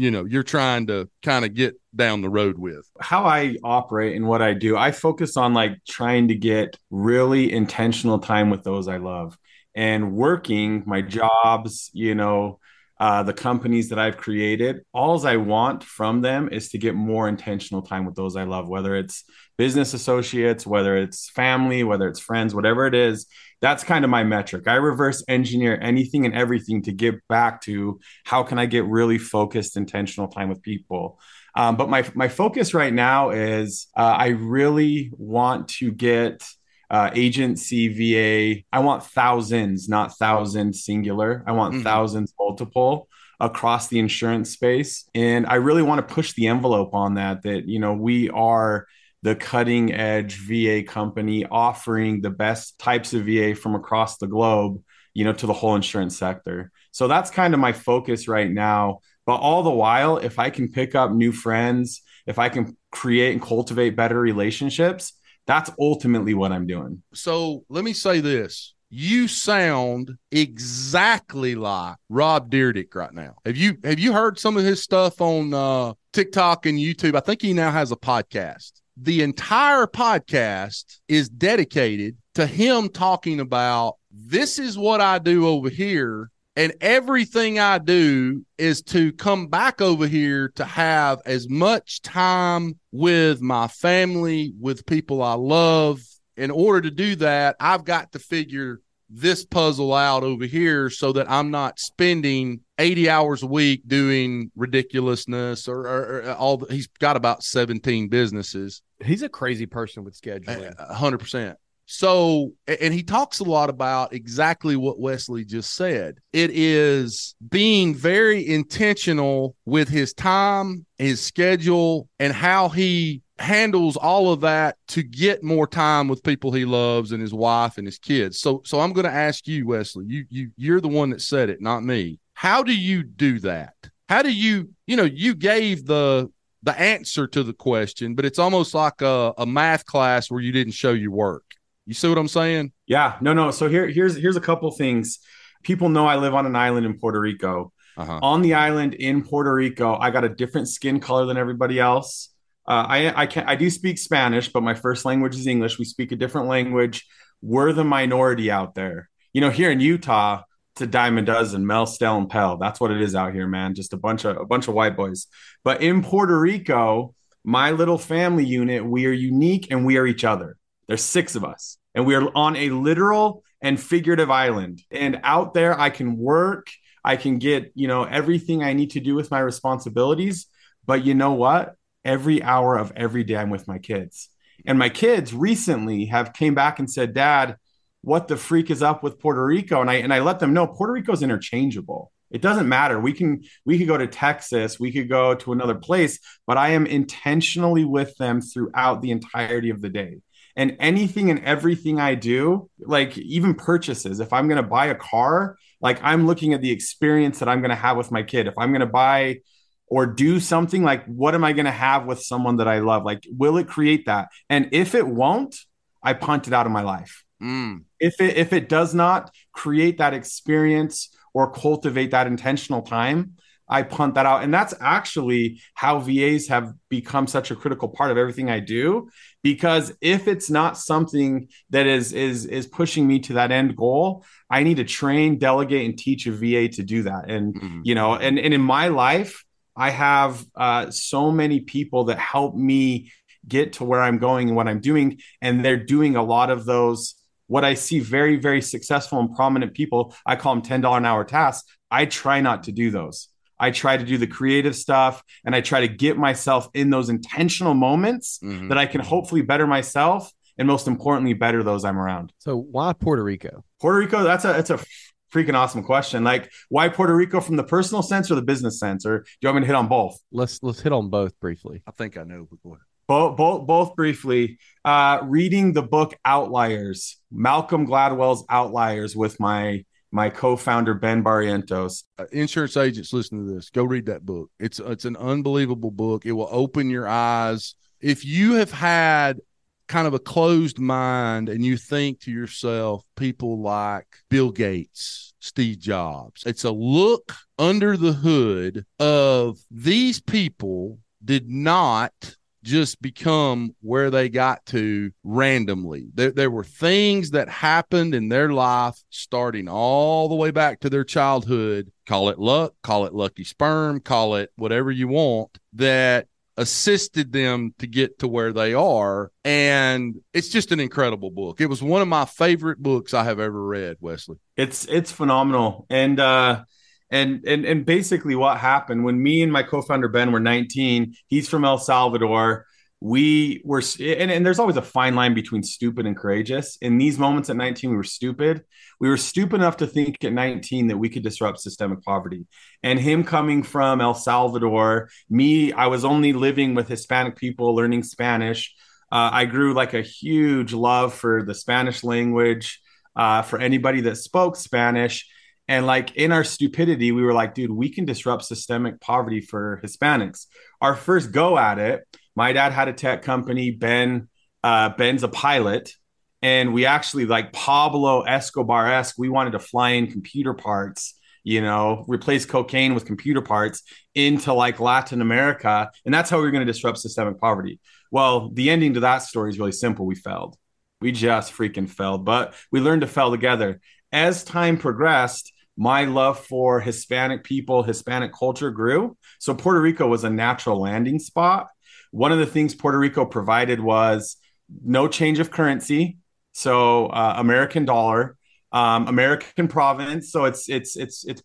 [0.00, 2.88] you know, you're trying to kind of get down the road with?
[3.00, 7.52] how I operate and what I do, I focus on like trying to get really
[7.52, 9.36] intentional time with those I love
[9.74, 12.58] and working my jobs, you know,
[13.00, 14.82] uh, the companies that I've created.
[14.92, 18.68] Alls I want from them is to get more intentional time with those I love,
[18.68, 19.24] whether it's
[19.56, 23.26] business associates, whether it's family, whether it's friends, whatever it is.
[23.60, 24.68] That's kind of my metric.
[24.68, 29.18] I reverse engineer anything and everything to get back to how can I get really
[29.18, 31.18] focused, intentional time with people.
[31.56, 36.46] Um, but my my focus right now is uh, I really want to get
[36.90, 38.64] uh, agency VA.
[38.72, 41.44] I want thousands, not thousands singular.
[41.46, 41.82] I want Mhm.
[41.82, 43.08] thousands multiple
[43.40, 47.42] across the insurance space, and I really want to push the envelope on that.
[47.42, 48.86] That you know we are
[49.22, 54.80] the cutting edge VA company offering the best types of VA from across the globe,
[55.12, 56.70] you know, to the whole insurance sector.
[56.92, 59.00] So that's kind of my focus right now.
[59.26, 63.32] But all the while, if I can pick up new friends, if I can create
[63.32, 65.12] and cultivate better relationships,
[65.48, 67.02] that's ultimately what I'm doing.
[67.14, 68.74] So let me say this.
[68.90, 73.34] You sound exactly like Rob Dyrdek right now.
[73.44, 77.16] Have you have you heard some of his stuff on uh, TikTok and YouTube?
[77.16, 78.72] I think he now has a podcast.
[78.96, 85.68] The entire podcast is dedicated to him talking about this is what I do over
[85.68, 92.02] here and everything I do is to come back over here to have as much
[92.02, 96.00] time with my family, with people I love.
[96.36, 101.12] In order to do that, I've got to figure this puzzle out over here so
[101.12, 106.56] that I'm not spending 80 hours a week doing ridiculousness or, or, or uh, all.
[106.56, 108.82] The, he's got about 17 businesses.
[109.04, 110.74] He's a crazy person with scheduling.
[110.76, 111.56] A hundred percent.
[111.90, 116.18] So, and he talks a lot about exactly what Wessly just said.
[116.34, 124.30] It is being very intentional with his time, his schedule, and how he handles all
[124.30, 127.98] of that to get more time with people he loves and his wife and his
[127.98, 128.38] kids.
[128.38, 130.04] So, so I'm going to ask you, Wessly.
[130.08, 132.20] You, you, you're the one that said it, not me.
[132.34, 133.72] How do you do that?
[134.10, 136.30] How do you, you know, you gave the
[136.64, 140.52] the answer to the question, but it's almost like a, a math class where you
[140.52, 141.44] didn't show your work.
[141.88, 142.72] You see what I'm saying?
[142.86, 143.50] Yeah, no, no.
[143.50, 145.20] So here, here's here's a couple things.
[145.62, 147.72] People know I live on an island in Puerto Rico.
[147.96, 148.20] Uh-huh.
[148.20, 152.28] On the island in Puerto Rico, I got a different skin color than everybody else.
[152.68, 155.78] Uh, I I can I do speak Spanish, but my first language is English.
[155.78, 157.06] We speak a different language.
[157.40, 159.08] We're the minority out there.
[159.32, 160.42] You know, here in Utah,
[160.74, 161.66] it's a dime a dozen.
[161.66, 162.58] Mel, Stell, and Pell.
[162.58, 163.74] That's what it is out here, man.
[163.74, 165.26] Just a bunch of a bunch of white boys.
[165.64, 170.24] But in Puerto Rico, my little family unit, we are unique and we are each
[170.24, 170.57] other.
[170.88, 171.76] There's six of us.
[171.94, 174.82] and we are on a literal and figurative island.
[174.90, 176.68] And out there, I can work,
[177.04, 180.46] I can get, you know, everything I need to do with my responsibilities.
[180.86, 181.74] But you know what?
[182.04, 184.30] Every hour of every day, I'm with my kids.
[184.66, 187.56] And my kids recently have came back and said, Dad,
[188.02, 189.80] what the freak is up with Puerto Rico?
[189.80, 192.12] And I and I let them know Puerto Rico is interchangeable.
[192.30, 192.98] It doesn't matter.
[193.00, 196.70] We can we could go to Texas, we could go to another place, but I
[196.70, 200.18] am intentionally with them throughout the entirety of the day.
[200.58, 204.94] And anything and everything I do, like even purchases, if I'm going to buy a
[204.94, 208.48] car, like I'm looking at the experience that I'm going to have with my kid.
[208.48, 209.38] If I'm going to buy
[209.86, 213.04] or do something like what am I going to have with someone that I love?
[213.04, 214.28] Like will it create that?
[214.50, 215.56] And if it won't,
[216.02, 217.24] I punt it out of my life.
[217.42, 217.84] Mm.
[218.00, 223.34] If it if it does not create that experience or cultivate that intentional time,
[223.68, 224.42] I punt that out.
[224.42, 229.10] And that's actually how VAs have become such a critical part of everything I do.
[229.42, 234.24] Because if it's not something that is is is pushing me to that end goal,
[234.50, 237.30] I need to train, delegate, and teach a VA to do that.
[237.30, 237.80] And mm-hmm.
[237.84, 239.44] you know, and, and in my life,
[239.76, 243.12] I have uh, so many people that help me
[243.46, 245.20] get to where I'm going and what I'm doing.
[245.40, 247.14] And they're doing a lot of those
[247.48, 251.24] what I see very, very successful and prominent people, I call them $10 an hour
[251.24, 251.68] tasks.
[251.90, 253.28] I try not to do those.
[253.60, 257.08] I try to do the creative stuff and I try to get myself in those
[257.08, 258.68] intentional moments mm-hmm.
[258.68, 262.32] that I can hopefully better myself and most importantly, better those I'm around.
[262.38, 263.64] So why Puerto Rico?
[263.80, 264.84] Puerto Rico, that's a that's a
[265.32, 266.24] freaking awesome question.
[266.24, 269.06] Like, why Puerto Rico from the personal sense or the business sense?
[269.06, 270.18] Or do you want me to hit on both?
[270.32, 271.82] Let's let's hit on both briefly.
[271.86, 276.14] I think I know, but go ahead both both both briefly uh reading the book
[276.24, 282.04] outliers malcolm gladwell's outliers with my my co-founder ben barrientos.
[282.18, 283.70] Uh, insurance agents listen to this.
[283.70, 284.50] Go read that book.
[284.58, 286.24] It's it's an unbelievable book.
[286.24, 287.74] It will open your eyes.
[288.00, 289.40] If you have had
[289.88, 295.78] kind of a closed mind and you think to yourself people like bill gates steve
[295.78, 304.10] jobs it's a look under the hood of these people did not just become where
[304.10, 306.08] they got to randomly.
[306.14, 310.90] There, there were things that happened in their life starting all the way back to
[310.90, 311.90] their childhood.
[312.06, 317.72] Call it luck, call it lucky sperm, call it whatever you want, that assisted them
[317.78, 319.30] to get to where they are.
[319.44, 321.60] And it's just an incredible book.
[321.60, 324.38] It was one of my favorite books I have ever read, Wessly.
[324.56, 325.86] It's it's phenomenal.
[325.88, 326.64] And uh
[327.10, 331.48] and and and basically what happened when me and my co-founder Ben were 19, he's
[331.48, 332.66] from El Salvador.
[333.00, 336.76] We were and, and there's always a fine line between stupid and courageous.
[336.82, 338.64] In these moments at 19, we were stupid.
[338.98, 342.46] We were stupid enough to think at 19 that we could disrupt systemic poverty.
[342.82, 348.02] And him coming from El Salvador, me, I was only living with Hispanic people, learning
[348.02, 348.74] Spanish.
[349.12, 352.80] Uh, I grew like a huge love for the Spanish language,
[353.14, 355.24] uh, for anybody that spoke Spanish
[355.68, 359.80] and like in our stupidity, we were like, dude, we can disrupt systemic poverty for
[359.84, 360.46] Hispanics.
[360.80, 362.04] Our first go at it,
[362.34, 363.70] my dad had a tech company.
[363.70, 364.28] Ben,
[364.64, 365.92] uh, Ben's a pilot.
[366.40, 371.60] And we actually like Pablo Escobar esque, we wanted to fly in computer parts, you
[371.60, 373.82] know, replace cocaine with computer parts
[374.14, 375.90] into like Latin America.
[376.04, 377.80] And that's how we were going to disrupt systemic poverty.
[378.10, 380.06] Well, the ending to that story is really simple.
[380.06, 380.56] We failed.
[381.00, 383.80] We just freaking failed, but we learned to fail together.
[384.12, 389.16] As time progressed, my love for Hispanic people, Hispanic culture grew.
[389.38, 391.68] So Puerto Rico was a natural landing spot.
[392.10, 394.36] One of the things Puerto Rico provided was
[394.84, 396.18] no change of currency,
[396.52, 398.36] so uh, American dollar,
[398.72, 400.32] um, American province.
[400.32, 401.42] So it's it's it's it's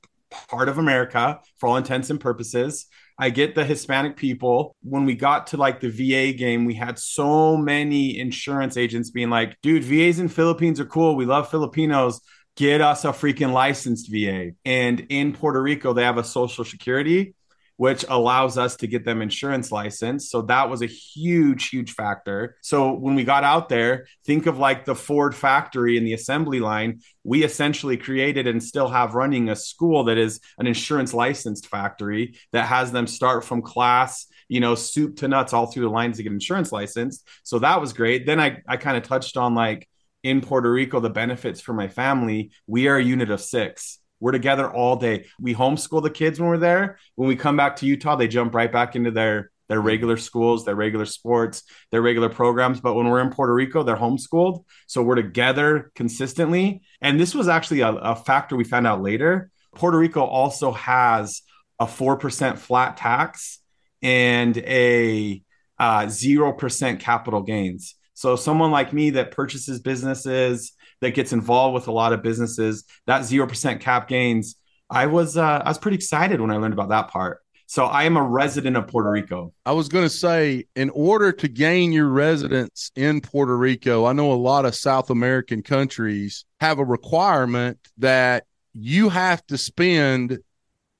[0.49, 2.87] part of America for all intents and purposes.
[3.19, 4.75] I get the Hispanic people.
[4.81, 9.29] When we got to like the VA game, we had so many insurance agents being
[9.29, 11.15] like, dude, VAs in Philippines are cool.
[11.15, 12.19] We love Filipinos
[12.55, 14.51] get us a freaking licensed VA.
[14.65, 17.33] And in Puerto Rico, they have a social security,
[17.77, 20.29] which allows us to get them insurance license.
[20.29, 22.55] So that was a huge, huge factor.
[22.61, 26.59] So when we got out there, think of like the Ford factory in the assembly
[26.59, 27.01] line.
[27.23, 32.35] We essentially created and still have running a school that is an insurance licensed factory
[32.51, 36.17] that has them start from class you know, soup to nuts all through the lines
[36.17, 37.27] to get insurance licensed.
[37.43, 38.25] So that was great.
[38.25, 39.87] Then I, I kind of touched on like
[40.23, 43.99] in Puerto Rico, the benefits for my family, we are a unit of six.
[44.19, 45.25] We're together all day.
[45.39, 46.97] We homeschool the kids when we're there.
[47.15, 50.65] When we come back to Utah, they jump right back into their their regular schools,
[50.65, 52.79] their regular sports, their regular programs.
[52.79, 54.65] But when we're in Puerto Rico, they're homeschooled.
[54.87, 56.83] So we're together consistently.
[57.01, 59.49] And this was actually a, a factor we found out later.
[59.73, 61.41] Puerto Rico also has
[61.79, 63.59] a 4% flat tax
[64.01, 65.41] and a
[65.79, 67.95] uh, 0% capital gains.
[68.13, 72.85] So someone like me that purchases businesses, that gets involved with a lot of businesses,
[73.07, 74.55] that 0% cap gains,
[74.89, 77.39] I was uh, I was pretty excited when I learned about that part.
[77.65, 79.53] So I am a resident of Puerto Rico.
[79.65, 84.13] I was going to say, in order to gain your residence in Puerto Rico, I
[84.13, 90.39] know a lot of South American countries have a requirement that you have to spend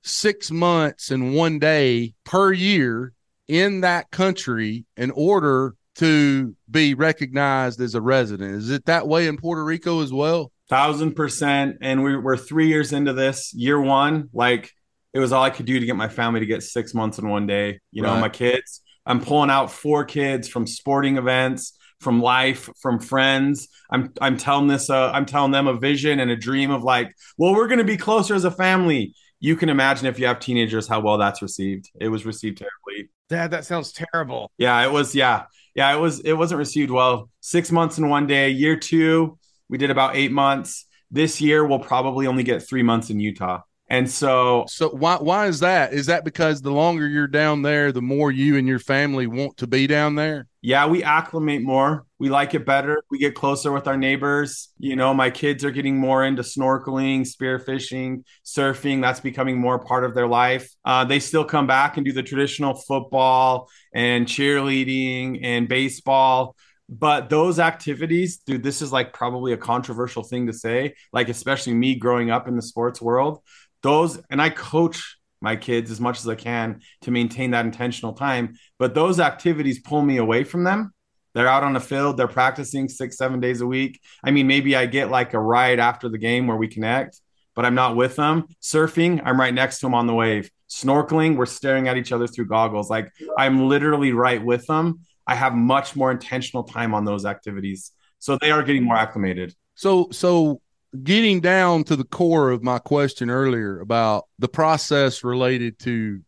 [0.02, 3.12] six months and one day per year
[3.46, 8.56] in that country in order to be recognized as a resident.
[8.56, 10.52] Is it that way in Puerto Rico as well?
[10.68, 11.78] Thousand percent.
[11.80, 13.52] And we, we're three years into this.
[13.54, 14.72] Year one, like
[15.12, 17.28] it was all I could do to get my family to get six months in
[17.28, 17.80] one day.
[17.92, 18.20] You know, right.
[18.20, 23.68] my kids, I'm pulling out four kids from sporting events, from life, from friends.
[23.90, 27.14] I'm I'm telling this uh, I'm telling them a vision and a dream of like,
[27.38, 29.14] well, we're gonna be closer as a family.
[29.40, 31.90] You can imagine if you have teenagers how well that's received.
[32.00, 33.10] It was received terribly.
[33.28, 34.50] Dad, that sounds terrible.
[34.58, 35.14] Yeah, it was.
[35.14, 36.20] Yeah, yeah, it was.
[36.20, 37.30] It wasn't received well.
[37.40, 38.50] Six months in one day.
[38.50, 40.86] Year two, we did about eight months.
[41.10, 43.60] This year, we'll probably only get three months in Utah.
[43.88, 45.92] And so, so why why is that?
[45.92, 49.58] Is that because the longer you're down there, the more you and your family want
[49.58, 50.46] to be down there?
[50.62, 52.06] Yeah, we acclimate more.
[52.24, 53.04] We like it better.
[53.10, 54.72] We get closer with our neighbors.
[54.78, 59.02] You know, my kids are getting more into snorkeling, spearfishing, surfing.
[59.02, 60.66] That's becoming more part of their life.
[60.86, 66.56] Uh, they still come back and do the traditional football and cheerleading and baseball
[66.90, 71.72] but those activities dude this is like probably a controversial thing to say like especially
[71.72, 73.40] me growing up in the sports world
[73.82, 78.14] those and I coach my kids as much as I can to maintain that intentional
[78.14, 78.54] time.
[78.78, 80.92] But those activities pull me away from them.
[81.34, 84.00] They're out on the field, they're practicing six, seven days a week.
[84.22, 87.20] I mean, maybe I get like a ride after the game where we connect,
[87.54, 88.46] but I'm not with them.
[88.62, 90.50] Surfing, I'm right next to them on the wave.
[90.70, 92.88] Snorkeling, we're staring at each other through goggles.
[92.88, 95.00] Like I'm literally right with them.
[95.26, 97.92] I have much more intentional time on those activities.
[98.18, 99.54] So they are getting more acclimated.
[99.74, 100.60] So, so
[101.02, 106.20] getting down to the core of my question earlier about the process related to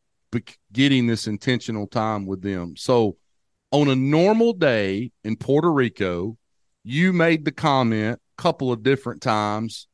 [0.73, 2.77] getting this intentional time with them.
[2.77, 3.16] So,
[3.70, 6.37] on a normal day in Puerto Rico,
[6.85, 9.88] you made the comment a couple of different times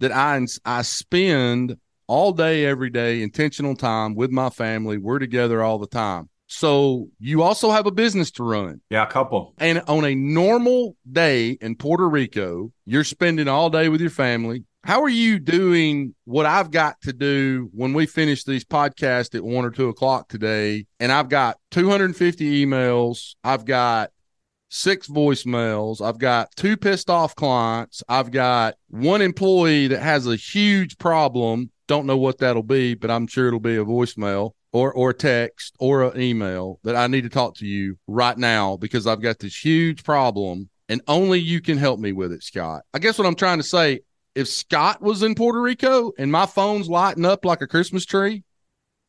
[0.00, 4.98] that I I spend all day every day intentional time with my family.
[4.98, 6.28] We're together all the time.
[6.48, 8.80] So you also have a business to run.
[8.88, 9.54] Yeah, a couple.
[9.58, 14.64] And on a normal day in Puerto Rico, you're spending all day with your family.
[14.86, 19.42] How are you doing what I've got to do when we finish these podcasts at
[19.42, 20.86] one or two o'clock today?
[21.00, 23.34] And I've got 250 emails.
[23.42, 24.12] I've got
[24.68, 26.00] six voicemails.
[26.00, 28.04] I've got two pissed off clients.
[28.08, 31.72] I've got one employee that has a huge problem.
[31.88, 35.74] Don't know what that'll be, but I'm sure it'll be a voicemail or or text
[35.80, 39.40] or an email that I need to talk to you right now because I've got
[39.40, 42.82] this huge problem and only you can help me with it, Scott.
[42.94, 44.02] I guess what I'm trying to say,
[44.36, 48.44] if Scott was in Puerto Rico and my phone's lighting up like a Christmas tree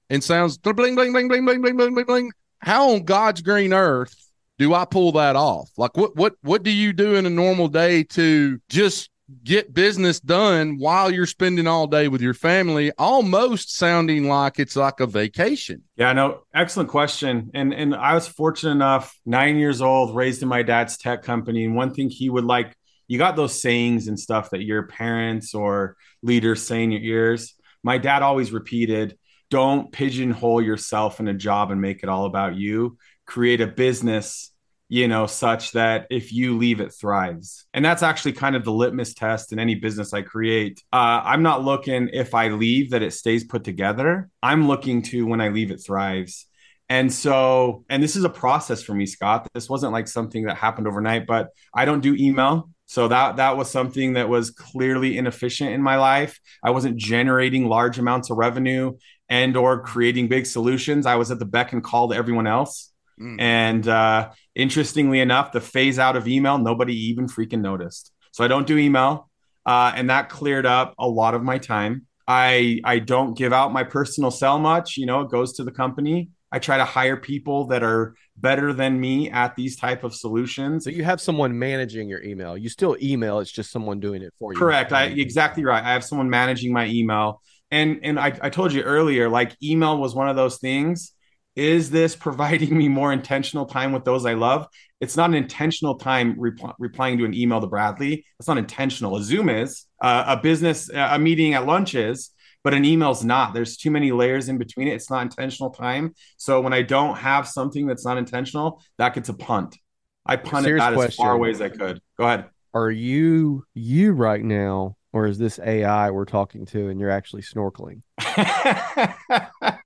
[0.10, 3.74] and sounds bling bling bling bling bling bling bling bling bling, how on God's green
[3.74, 4.16] earth
[4.58, 5.70] do I pull that off?
[5.78, 9.10] Like what what what do you do in a normal day to just
[9.44, 14.78] get business done while you're spending all day with your family, almost sounding like it's
[14.78, 15.84] like a vacation.
[15.98, 17.52] Yeah, no, excellent question.
[17.54, 21.66] And and I was fortunate enough, nine years old, raised in my dad's tech company.
[21.66, 22.76] And one thing he would like,
[23.08, 27.54] you got those sayings and stuff that your parents or leaders say in your ears.
[27.84, 29.18] My dad always repeated,
[29.50, 32.98] don't pigeonhole yourself in a job and make it all about you.
[33.26, 34.52] Create a business
[34.90, 37.66] you know, such that if you leave, it thrives.
[37.74, 40.82] And that's actually kind of the litmus test in any business I create.
[40.94, 44.30] Uh, I'm not looking if I leave that it stays put together.
[44.42, 46.46] I'm looking to when I leave, it thrives.
[46.90, 49.46] And so, and this is a process for me, Scott.
[49.54, 52.70] This wasn't like something that happened overnight, but I don't do email.
[52.88, 56.40] So that that was something that was clearly inefficient in my life.
[56.64, 58.98] I wasn't generating large amounts of revenue
[59.30, 61.06] and or creating big solutions.
[61.06, 62.92] I was at the beck and call to everyone else.
[63.20, 63.42] Mm.
[63.42, 68.12] And uh, interestingly enough, the phase out of email, nobody even freaking noticed.
[68.32, 69.30] So I don't do email.
[69.66, 72.06] Uh, and that cleared up a lot of my time.
[72.26, 74.96] I I don't give out my personal cell much.
[74.96, 76.30] You know, it goes to the company.
[76.52, 80.84] I try to hire people that are better than me at these type of solutions.
[80.86, 82.58] So you have someone managing your email.
[82.58, 84.60] You still email, it's just someone doing it for you.
[84.60, 84.94] Correct.
[84.94, 85.84] I exactly right.
[85.84, 87.42] I have someone managing my email.
[87.70, 91.14] And and I, I told you earlier, like email was one of those things
[91.58, 94.68] is this providing me more intentional time with those I love?
[95.02, 98.26] It's not an intentional time replying to an email to Bradley.
[98.40, 99.18] It's not intentional.
[99.18, 102.32] A Zoom is uh, a business, a meeting at lunch is,
[102.64, 103.54] but an email's not.
[103.54, 104.94] There's too many layers in between it.
[104.94, 106.14] It's not intentional time.
[106.38, 109.78] So when I don't have something that's not intentional, that gets a punt.
[110.26, 111.08] I punted that question.
[111.08, 112.02] as far away as I could.
[112.18, 112.46] Go ahead.
[112.74, 117.42] Are you you right now, or is this AI we're talking to, and you're actually
[117.42, 118.02] snorkeling?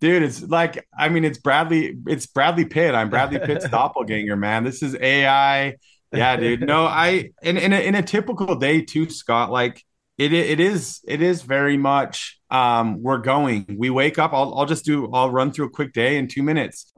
[0.00, 1.98] Dude, it's like I mean, it's Bradley.
[2.06, 2.94] It's Bradley Pitt.
[2.94, 4.64] I'm Bradley Pitt's doppelganger, man.
[4.64, 5.74] This is AI.
[6.12, 6.62] Yeah, dude.
[6.62, 9.50] No, I in in a, in a typical day too, Scott.
[9.50, 9.84] Like
[10.20, 13.64] it it is it is very much um we're going.
[13.78, 16.42] We wake up I'll, I'll just do i'll run through a quick day in two
[16.42, 16.92] minutes.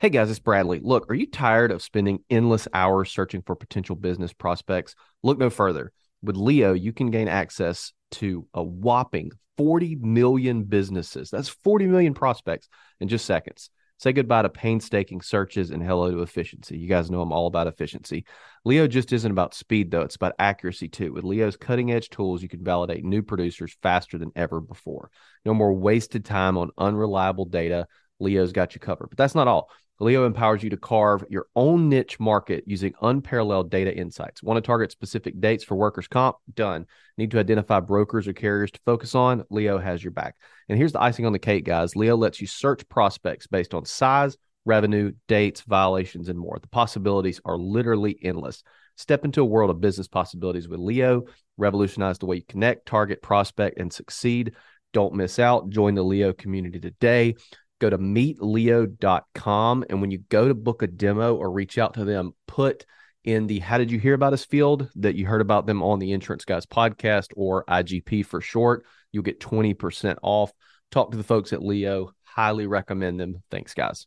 [0.00, 0.80] Hey guys it's bradley.
[0.82, 4.94] Look are you tired of spending endless hours searching for potential business prospects?
[5.22, 5.92] Look no further.
[6.22, 11.28] With leo you can gain access to a whopping 40 million businesses.
[11.28, 12.66] That's 40 million prospects
[12.98, 13.68] in just seconds
[14.04, 16.76] Say goodbye to painstaking searches and hello to efficiency.
[16.76, 18.26] You guys know I'm all about efficiency.
[18.66, 20.02] Leo just isn't about speed, though.
[20.02, 21.14] It's about accuracy, too.
[21.14, 25.10] With Leo's cutting edge tools, you can validate new producers faster than ever before.
[25.46, 27.86] No more wasted time on unreliable data.
[28.20, 29.08] Leo's got you covered.
[29.08, 29.70] But that's not all.
[30.00, 34.42] Leo empowers you to carve your own niche market using unparalleled data insights.
[34.42, 36.36] Want to target specific dates for workers' comp?
[36.52, 36.86] Done.
[37.16, 39.44] Need to identify brokers or carriers to focus on?
[39.50, 40.34] Leo has your back.
[40.68, 41.94] And here's the icing on the cake, guys.
[41.94, 46.58] Leo lets you search prospects based on size, revenue, dates, violations, and more.
[46.60, 48.64] The possibilities are literally endless.
[48.96, 51.24] Step into a world of business possibilities with Leo.
[51.56, 54.54] Revolutionize the way you connect, target, prospect, and succeed.
[54.92, 55.68] Don't miss out.
[55.70, 57.34] Join the Leo community today
[57.84, 59.84] go to meetleo.com.
[59.90, 62.86] And when you go to book a demo or reach out to them, put
[63.24, 65.98] in the How Did You Hear About Us field that you heard about them on
[65.98, 68.86] the Insurance Guys podcast or IGP for short.
[69.12, 70.50] You'll get 20% off.
[70.90, 72.12] Talk to the folks at Leo.
[72.22, 73.42] Highly recommend them.
[73.50, 74.06] Thanks, guys.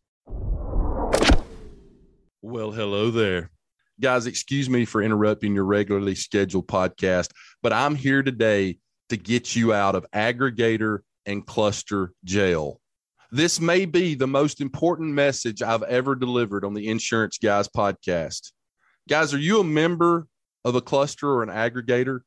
[2.42, 3.52] Well, hello there.
[4.00, 7.30] Guys, excuse me for interrupting your regularly scheduled podcast,
[7.62, 12.80] but I'm here today to get you out of aggregator and cluster jail.
[13.32, 18.54] This may be the most important message I've ever delivered on the Insurance Guys podcast.
[19.10, 20.28] Guys, are you a member
[20.64, 22.22] of a cluster or an aggregator?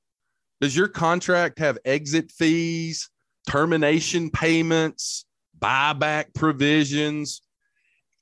[0.60, 3.08] Does your contract have exit fees,
[3.48, 5.24] termination payments,
[5.58, 7.40] buyback provisions?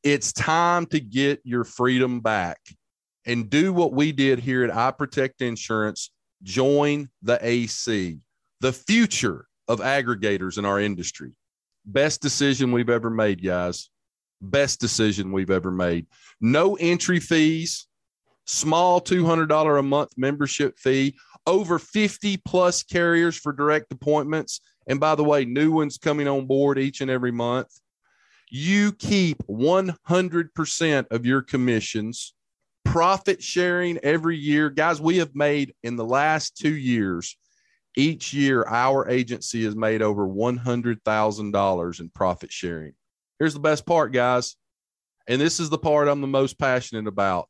[0.04, 2.60] It's time to get your freedom back
[3.26, 6.12] and do what we did here at I Protect Insurance.
[6.44, 8.18] Join the AC,
[8.60, 11.32] the future of aggregators in our industry.
[11.88, 13.88] Best decision we've ever made, guys.
[14.42, 16.06] Best decision we've ever made.
[16.38, 17.86] No entry fees,
[18.44, 24.60] small $200 a month membership fee, over 50 plus carriers for direct appointments.
[24.86, 27.68] And by the way, new ones coming on board each and every month.
[28.50, 32.34] You keep 100% of your commissions,
[32.84, 34.68] profit sharing every year.
[34.68, 37.38] Guys, we have made in the last two years
[37.98, 42.92] each year, our agency has made over $100,000 in profit sharing.
[43.40, 44.54] Here's the best part, guys.
[45.26, 47.48] And this is the part I'm the most passionate about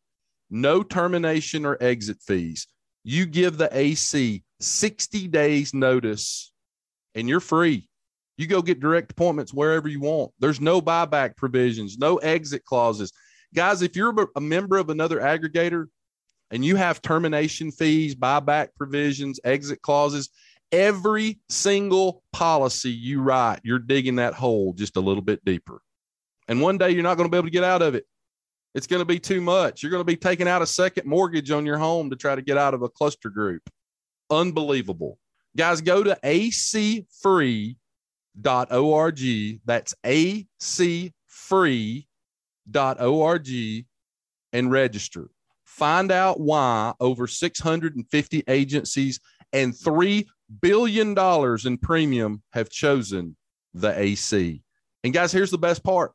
[0.51, 2.67] no termination or exit fees.
[3.05, 6.51] You give the AC 60 days notice
[7.15, 7.87] and you're free.
[8.39, 10.33] You go get direct appointments wherever you want.
[10.39, 13.13] There's no buyback provisions, no exit clauses.
[13.55, 15.87] Guys, if you're a member of another aggregator,
[16.51, 20.31] and you have termination fees, buyback provisions, exit clauses,
[20.73, 25.81] every single policy you write, you're digging that hole just a little bit deeper.
[26.47, 28.05] And one day you're not going to be able to get out of it.
[28.75, 29.83] It's going to be too much.
[29.83, 32.43] You're going to be taking out a second mortgage on your home to try to
[32.43, 33.69] get out of a cluster group.
[34.31, 35.19] Unbelievable.
[35.57, 37.77] Guys, go to acfree.org.
[39.65, 40.67] That's acfree.org
[44.53, 45.31] and register.
[45.79, 49.21] Find out why over 650 agencies
[49.53, 50.27] and $3
[50.61, 51.17] billion
[51.65, 53.37] in premium have chosen
[53.75, 54.61] the AC.
[55.05, 56.15] And guys, here's the best part.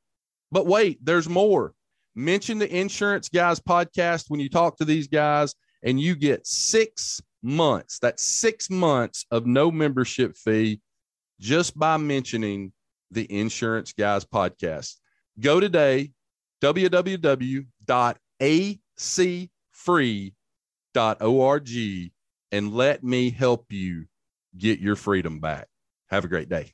[0.52, 1.74] But wait, there's more.
[2.14, 7.22] Mention the Insurance Guys podcast when you talk to these guys, and you get six
[7.42, 8.00] months.
[8.00, 10.82] That's six months of no membership fee
[11.40, 12.74] just by mentioning
[13.12, 14.96] the Insurance Guys podcast.
[15.40, 16.12] Go today,
[16.62, 17.66] www.ac
[19.84, 21.70] free.org
[22.52, 24.06] and let me help you
[24.58, 25.68] get your freedom back.
[26.10, 26.72] Have a great day.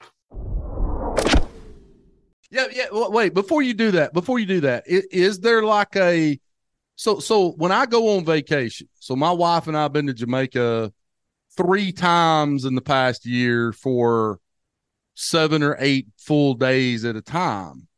[2.52, 2.88] Yeah, yeah.
[2.92, 6.40] Wait, before you do that, before you do that, is, there like a
[6.96, 10.92] so so when I go on vacation, so my wife and I've been to Jamaica
[11.56, 14.40] three times in the past year for
[15.16, 17.89] seven or eight full days at a time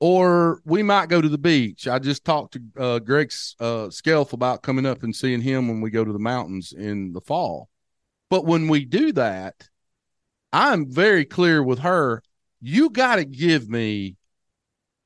[0.00, 1.88] or we might go to the beach.
[1.88, 5.80] I just talked to uh, Greg uh, Skelf about coming up and seeing him when
[5.80, 7.68] we go to the mountains in the fall.
[8.28, 9.68] But when we do that,
[10.52, 12.22] I'm very clear with her.
[12.60, 14.16] You got to give me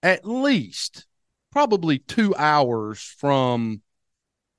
[0.03, 1.07] at least
[1.53, 3.83] probably two hours from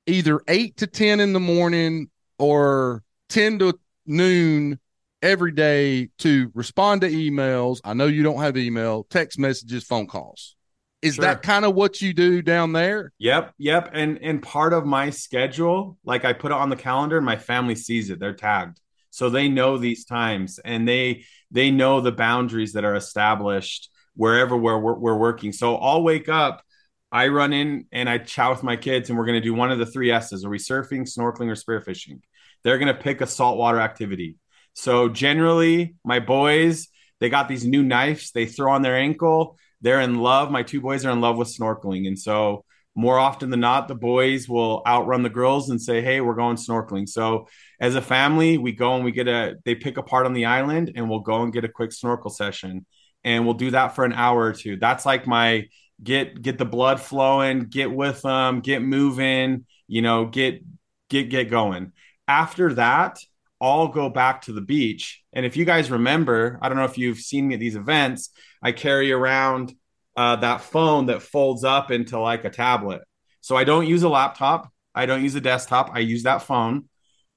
[0.06, 4.80] either eight to 10 in the morning or 10 to noon
[5.22, 7.80] every day to respond to emails.
[7.84, 10.56] I know you don't have email, text messages, phone calls.
[11.02, 11.26] Is Sure.
[11.26, 13.12] that kind of what you do down there?
[13.18, 13.90] Yep, yep.
[13.94, 17.76] And and part of my schedule, like I put it on the calendar, my family
[17.76, 18.20] sees it.
[18.20, 18.80] They're tagged.
[19.10, 24.56] So they know these times and they they know the boundaries that are established wherever
[24.56, 25.52] we're we're, working.
[25.54, 26.64] So I'll wake up,
[27.12, 29.80] I run in and I chat with my kids, and we're gonna do one of
[29.80, 30.46] the three S's.
[30.46, 32.22] Are we surfing, snorkeling, or spearfishing?
[32.64, 34.36] They're gonna pick a saltwater activity.
[34.74, 36.88] So generally, my boys,
[37.20, 39.58] they got these new knives they throw on their ankle.
[39.82, 40.52] They're in love.
[40.52, 42.08] My two boys are in love with snorkeling.
[42.08, 42.66] And so
[42.96, 46.58] more often than not, the boys will outrun the girls and say, Hey, we're going
[46.58, 47.08] snorkeling.
[47.08, 47.48] So
[47.80, 50.46] as a family, we go and we get a they pick a part on the
[50.46, 52.86] island and we'll go and get a quick snorkel session.
[53.24, 54.78] And we'll do that for an hour or two.
[54.78, 55.68] That's like my
[56.04, 60.62] get get the blood flowing, get with them, get moving, you know, get
[61.10, 61.94] get get going.
[62.28, 63.20] After that,
[63.62, 65.22] all go back to the beach.
[65.32, 68.32] And if you guys remember, I don't know if you've seen me at these events,
[68.62, 69.74] I carry around
[70.18, 73.04] uh, that phone that folds up into like a tablet.
[73.40, 74.70] So I don't use a laptop.
[74.94, 75.92] I don't use a desktop.
[75.94, 76.90] I use that phone.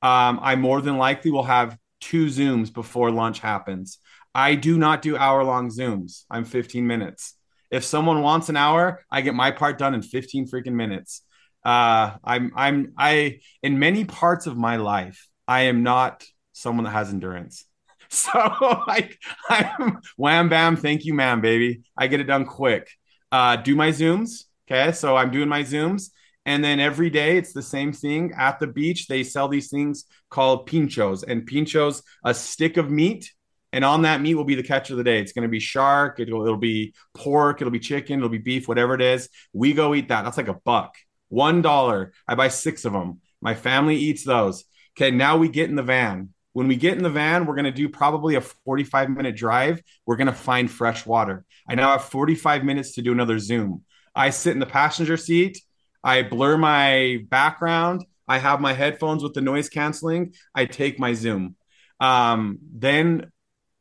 [0.03, 3.99] Um, I more than likely will have two Zooms before lunch happens.
[4.35, 6.25] I do not do hour long Zooms.
[6.31, 7.35] I'm 15 minutes.
[7.71, 11.23] If someone wants an hour, I get my part done in 15 freaking minutes.
[11.65, 16.91] Uh, I'm, I'm, I, in many parts of my life, I am not someone that
[16.91, 17.65] has endurance.
[18.11, 19.19] So like
[19.49, 21.83] I'm wham bam, thank you, ma'am, baby.
[21.97, 22.89] I get it done quick.
[23.33, 24.45] Uh, do my zooms.
[24.71, 26.11] Okay, so I'm doing my zooms,
[26.47, 29.09] and then every day it's the same thing at the beach.
[29.09, 33.33] They sell these things called pinchos, and pinchos a stick of meat,
[33.73, 35.21] and on that meat will be the catch of the day.
[35.21, 38.69] It's going to be shark, it'll, it'll be pork, it'll be chicken, it'll be beef,
[38.69, 39.29] whatever it is.
[39.53, 40.23] We go eat that.
[40.23, 40.95] That's like a buck,
[41.29, 42.13] one dollar.
[42.29, 43.21] I buy six of them.
[43.41, 44.65] My family eats those.
[44.97, 46.31] Okay, now we get in the van.
[46.53, 49.83] When we get in the van, we're going to do probably a 45 minute drive.
[50.07, 51.45] We're going to find fresh water.
[51.69, 53.83] I now have 45 minutes to do another Zoom.
[54.15, 55.61] I sit in the passenger seat.
[56.05, 58.05] I blur my background.
[58.29, 60.35] I have my headphones with the noise canceling.
[60.55, 61.57] I take my Zoom.
[61.99, 63.33] Um, then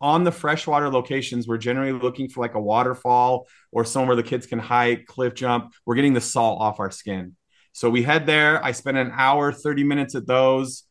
[0.01, 4.47] on the freshwater locations, we're generally looking for like a waterfall or somewhere the kids
[4.47, 5.73] can hike, cliff jump.
[5.85, 7.35] We're getting the salt off our skin.
[7.71, 8.63] So we head there.
[8.63, 10.83] I spend an hour, 30 minutes at those.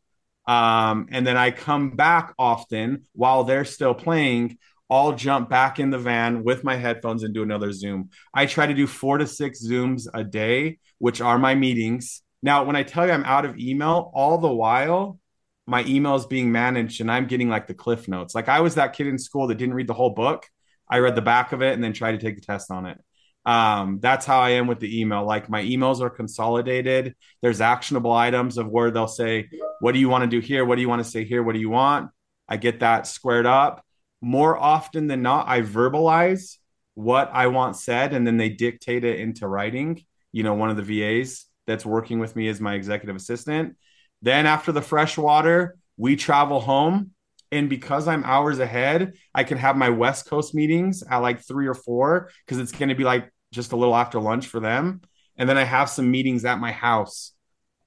[0.46, 4.58] Um, and then I come back often while they're still playing.
[4.90, 8.10] I'll jump back in the van with my headphones and do another Zoom.
[8.34, 12.22] I try to do four to six Zooms a day, which are my meetings.
[12.42, 15.18] Now, when I tell you I'm out of email, all the while,
[15.66, 18.34] my email is being managed and I'm getting like the cliff notes.
[18.34, 20.46] Like I was that kid in school that didn't read the whole book.
[20.90, 22.98] I read the back of it and then tried to take the test on it.
[23.44, 25.24] Um, that's how I am with the email.
[25.24, 27.14] Like my emails are consolidated.
[27.40, 29.48] There's actionable items of where they'll say,
[29.80, 30.64] What do you want to do here?
[30.64, 31.42] What do you want to say here?
[31.42, 32.10] What do you want?
[32.48, 33.84] I get that squared up.
[34.20, 36.58] More often than not, I verbalize
[36.94, 40.04] what I want said and then they dictate it into writing.
[40.30, 43.76] You know, one of the VAs that's working with me is my executive assistant.
[44.20, 47.11] Then after the fresh water, we travel home.
[47.52, 51.68] And because I'm hours ahead, I can have my West Coast meetings at like three
[51.68, 55.02] or four because it's going to be like just a little after lunch for them.
[55.36, 57.32] And then I have some meetings at my house.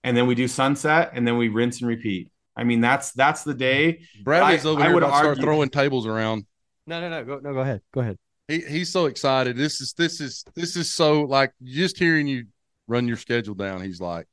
[0.03, 2.29] And then we do sunset and then we rinse and repeat.
[2.55, 4.01] I mean, that's that's the day.
[4.23, 6.45] Bradley's I- over I here would about to start throwing tables around.
[6.87, 7.25] No, no, no.
[7.25, 7.81] Go, no, go ahead.
[7.91, 8.17] Go ahead.
[8.47, 9.57] He he's so excited.
[9.57, 12.45] This is this is this is so like just hearing you
[12.87, 13.81] run your schedule down.
[13.81, 14.27] He's like,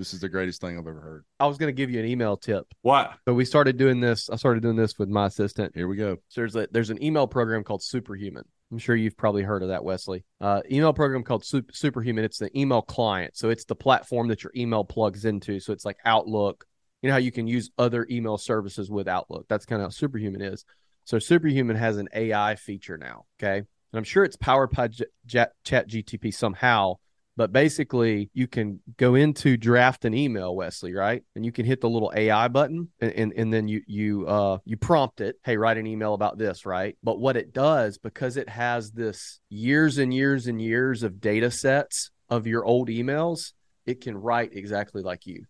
[0.00, 1.24] this is the greatest thing I've ever heard.
[1.38, 2.66] I was going to give you an email tip.
[2.80, 3.12] What?
[3.28, 4.30] So we started doing this.
[4.30, 5.72] I started doing this with my assistant.
[5.74, 6.16] Here we go.
[6.28, 8.44] So there's a there's an email program called Superhuman.
[8.72, 10.22] I'm sure you've probably heard of that, Wessly.
[10.40, 12.24] Uh, email program called Sup- Superhuman.
[12.24, 13.36] It's the email client.
[13.36, 15.60] So it's the platform that your email plugs into.
[15.60, 16.64] So it's like Outlook.
[17.02, 19.46] You know how you can use other email services with Outlook.
[19.50, 20.64] That's kind of how Superhuman is.
[21.04, 23.26] So Superhuman has an AI feature now.
[23.38, 26.94] Okay, and I'm sure it's powered by J- J- Chat GTP somehow.
[27.36, 31.22] But basically, you can go into draft an email, Wessly, right?
[31.34, 34.58] And you can hit the little AI button, and and, and then you you uh
[34.64, 36.96] you prompt it, hey, write an email about this, right?
[37.02, 41.50] But what it does, because it has this years and years and years of data
[41.50, 43.52] sets of your old emails,
[43.86, 45.44] it can write exactly like you.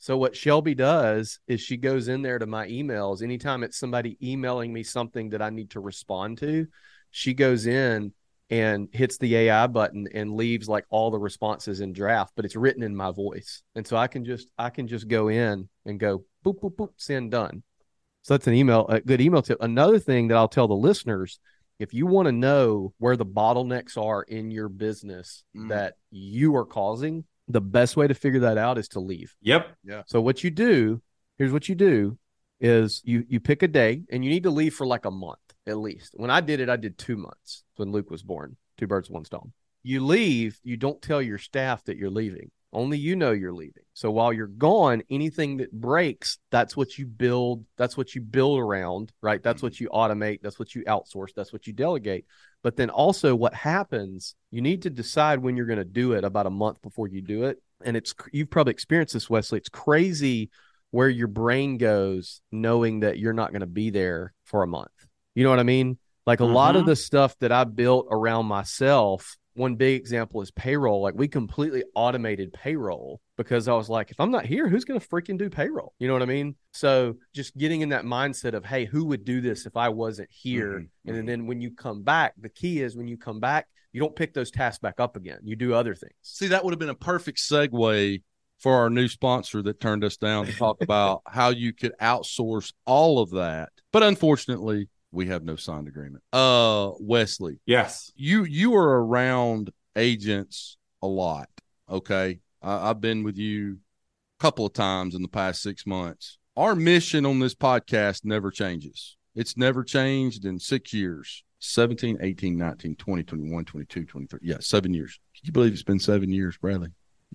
[0.02, 4.18] So what Shelby does is she goes in there to my emails anytime it's somebody
[4.20, 6.66] emailing me something that I need to respond to,
[7.12, 8.12] she goes in
[8.52, 12.54] and hits the AI button and leaves like all the responses in draft, but it's
[12.54, 13.62] written in my voice.
[13.74, 16.90] And so I can just I can just go in and go boop boop boop
[16.96, 17.62] send done.
[18.20, 19.58] So that's an email a good email tip.
[19.60, 21.40] Another thing that I'll tell the listeners
[21.78, 25.70] If you want to know where the bottlenecks are in your business Mm.
[25.70, 29.34] that you are causing, the best way to figure that out is to leave.
[29.40, 29.62] Yep.
[29.82, 30.02] Yeah.
[30.06, 31.00] So what you do,
[31.38, 32.18] here's what you do
[32.60, 35.41] is you you pick a day and you need to leave for like a month
[35.66, 36.14] at least.
[36.16, 38.56] When I did it, I did 2 months when Luke was born.
[38.78, 39.52] Two birds one stone.
[39.82, 42.50] You leave, you don't tell your staff that you're leaving.
[42.72, 43.82] Only you know you're leaving.
[43.92, 48.60] So while you're gone, anything that breaks, that's what you build, that's what you build
[48.60, 49.42] around, right?
[49.42, 52.24] That's what you automate, that's what you outsource, that's what you delegate.
[52.62, 56.24] But then also what happens, you need to decide when you're going to do it
[56.24, 57.60] about a month before you do it.
[57.84, 59.58] And it's you've probably experienced this, Wessly.
[59.58, 60.48] It's crazy
[60.92, 64.90] where your brain goes knowing that you're not going to be there for a month.
[65.34, 65.98] You know what I mean?
[66.26, 66.86] Like a lot of Mhm.
[66.86, 71.02] the stuff that I built around myself, one big example is payroll.
[71.02, 75.00] Like we completely automated payroll because I was like, if I'm not here, who's going
[75.00, 75.94] to freaking do payroll?
[75.98, 76.54] You know what I mean?
[76.72, 80.30] So just getting in that mindset of, hey, who would do this if I wasn't
[80.30, 80.78] here?
[80.78, 81.26] Mhm, And mhm.
[81.26, 84.32] then when you come back, the key is when you come back, you don't pick
[84.32, 85.40] those tasks back up again.
[85.42, 86.14] You do other things.
[86.22, 88.22] See, that would have been a perfect segue
[88.60, 92.72] for our new sponsor that turned us down to talk about how you could outsource
[92.86, 93.70] all of that.
[93.92, 96.22] But unfortunately, we have no signed agreement.
[96.32, 98.10] Uh, Wessly, Yes.
[98.16, 101.48] you you are around agents a lot.
[101.88, 103.78] Okay, I, I've been with you
[104.38, 106.38] a couple of times in the past six months.
[106.56, 109.16] Our mission on this podcast never changes.
[109.34, 114.40] It's never changed in six years 17, 18, 19, 20, 21, 22, 23.
[114.42, 115.18] Yeah, seven years.
[115.36, 116.88] Can you believe it's been seven years, Bradley?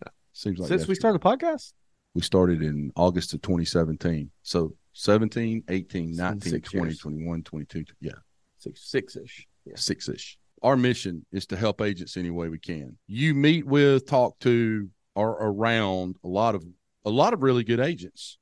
[0.04, 1.00] No, seems like Since we yesterday.
[1.00, 1.74] started the podcast,
[2.14, 4.30] we started in August of 2017.
[4.44, 7.00] So 17, 18, 19, six 20, years.
[7.00, 7.86] 21, 22.
[8.02, 8.12] Yeah
[8.60, 9.48] six six ish.
[9.66, 9.74] Yeah.
[9.76, 10.38] six ish.
[10.64, 12.98] Our mission is to help agents any way we can.
[13.08, 16.64] You meet with, talk to, or around a lot of
[17.06, 18.38] a lot of really good agents.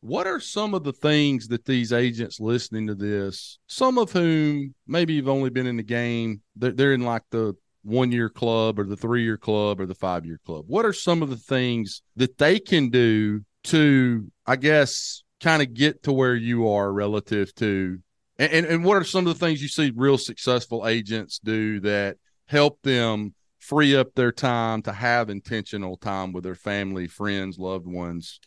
[0.00, 4.74] What are some of the things that these agents listening to this, some of whom
[4.86, 8.78] maybe have only been in the game, they're, they're in like the one year club
[8.78, 10.66] or the three year club or the five year club?
[10.68, 15.74] What are some of the things that they can do to, I guess, kind of
[15.74, 17.98] get to where you are relative to
[18.38, 21.80] and, and and what are some of the things you see real successful agents do
[21.80, 22.16] that
[22.46, 27.86] help them free up their time to have intentional time with their family, friends, loved
[27.86, 28.40] ones,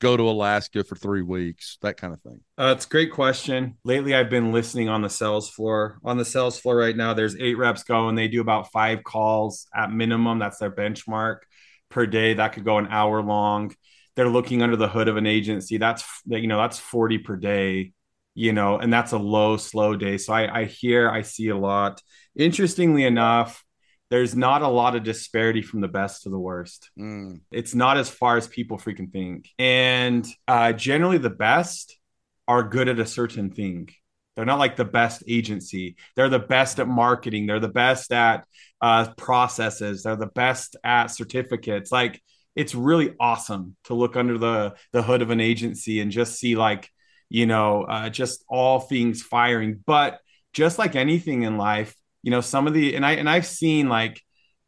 [0.00, 2.40] go to Alaska for three weeks, that kind of thing?
[2.56, 3.76] Uh, it's a great question.
[3.84, 5.98] Lately, I've been listening on the sales floor.
[6.04, 8.14] On the sales floor right now, there's eight reps going.
[8.14, 10.38] They do about five calls at minimum.
[10.38, 11.38] That's their benchmark
[11.88, 12.34] per day.
[12.34, 13.74] That could go an hour long.
[14.18, 15.76] They're looking under the hood of an agency.
[15.76, 17.92] That's you know that's 40 per day.
[18.34, 20.18] You know, and that's a low, slow day.
[20.18, 22.02] So I, I hear, I see a lot.
[22.36, 23.64] Interestingly enough,
[24.10, 27.96] there's not a lot of disparity from the best to the worst Mm, it's not
[27.96, 29.48] as far as people freaking think.
[29.58, 31.96] And uh, generally, the best
[32.48, 33.88] are good at a certain thing.
[34.34, 35.96] They're not like the best agency.
[36.16, 37.46] They're the best at marketing.
[37.46, 38.46] They're the best at
[38.80, 40.02] uh, processes.
[40.02, 41.90] They're the best at certificates.
[41.92, 42.20] Like
[42.58, 46.56] it's really awesome to look under the the hood of an agency and just see
[46.56, 46.90] like
[47.28, 49.82] you know uh, just all things firing.
[49.86, 50.20] But
[50.52, 53.88] just like anything in life, you know, some of the and I and I've seen
[53.88, 54.20] like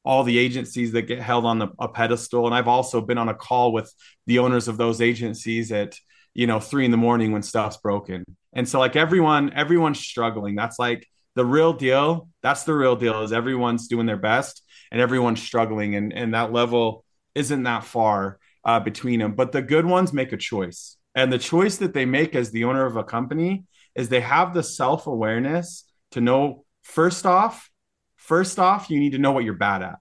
[0.04, 2.46] all the agencies that get held on the, a pedestal.
[2.46, 3.92] And I've also been on a call with
[4.26, 5.96] the owners of those agencies at,
[6.32, 8.24] you know, three in the morning when stuff's broken.
[8.52, 10.54] And so like everyone, everyone's struggling.
[10.54, 12.28] That's like the real deal.
[12.42, 15.94] That's the real deal is everyone's doing their best and everyone's struggling.
[15.94, 17.04] And, and that level
[17.34, 19.34] isn't that far uh, between them.
[19.34, 20.96] But the good ones make a choice.
[21.14, 23.64] And the choice that they make as the owner of a company
[23.94, 27.70] is they have the self-awareness to know first off,
[28.16, 29.98] first off, you need to know what you're bad at.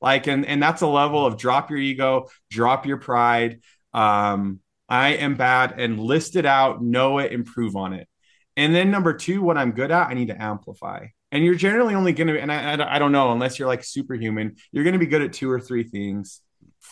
[0.00, 3.60] Like, and and that's a level of drop your ego, drop your pride.
[3.92, 8.08] Um, I am bad and list it out, know it, improve on it.
[8.56, 11.08] And then number two, what I'm good at, I need to amplify.
[11.32, 13.84] And you're generally only going to, and I, I, I don't know, unless you're like
[13.84, 16.40] superhuman, you're going to be good at two or three things.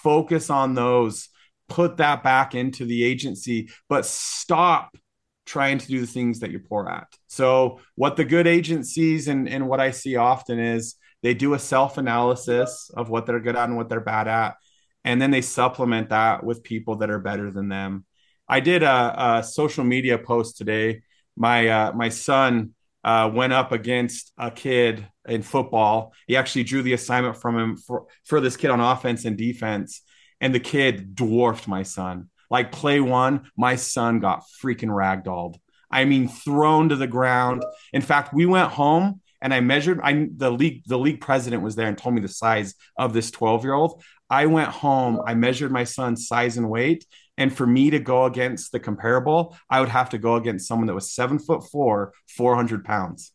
[0.03, 1.29] Focus on those,
[1.69, 4.97] put that back into the agency, but stop
[5.47, 7.09] trying to do the things that you're poor at.
[7.27, 11.59] So, what the good agencies and, and what I see often is they do a
[11.59, 14.57] self analysis of what they're good at and what they're bad at.
[15.05, 18.05] And then they supplement that with people that are better than them.
[18.49, 21.03] I did a, a social media post today.
[21.37, 22.75] My uh, my son
[23.05, 26.13] uh, went up against a kid in football.
[26.27, 30.03] He actually drew the assignment from him for, for this kid on offense and defense.
[30.41, 32.31] And the kid dwarfed my son.
[32.51, 35.57] Like play one, my son got freaking ragdolled.
[35.91, 37.65] I mean, thrown to the ground.
[37.93, 40.01] In fact, we went home and I measured.
[40.03, 43.31] I the league the league president was there and told me the size of this
[43.31, 44.03] twelve year old.
[44.31, 45.21] I went home.
[45.25, 47.07] I measured my son's size and weight,
[47.39, 50.89] and for me to go against the comparable, I would have to go against someone
[50.89, 53.33] that was seven foot four, four hundred pounds.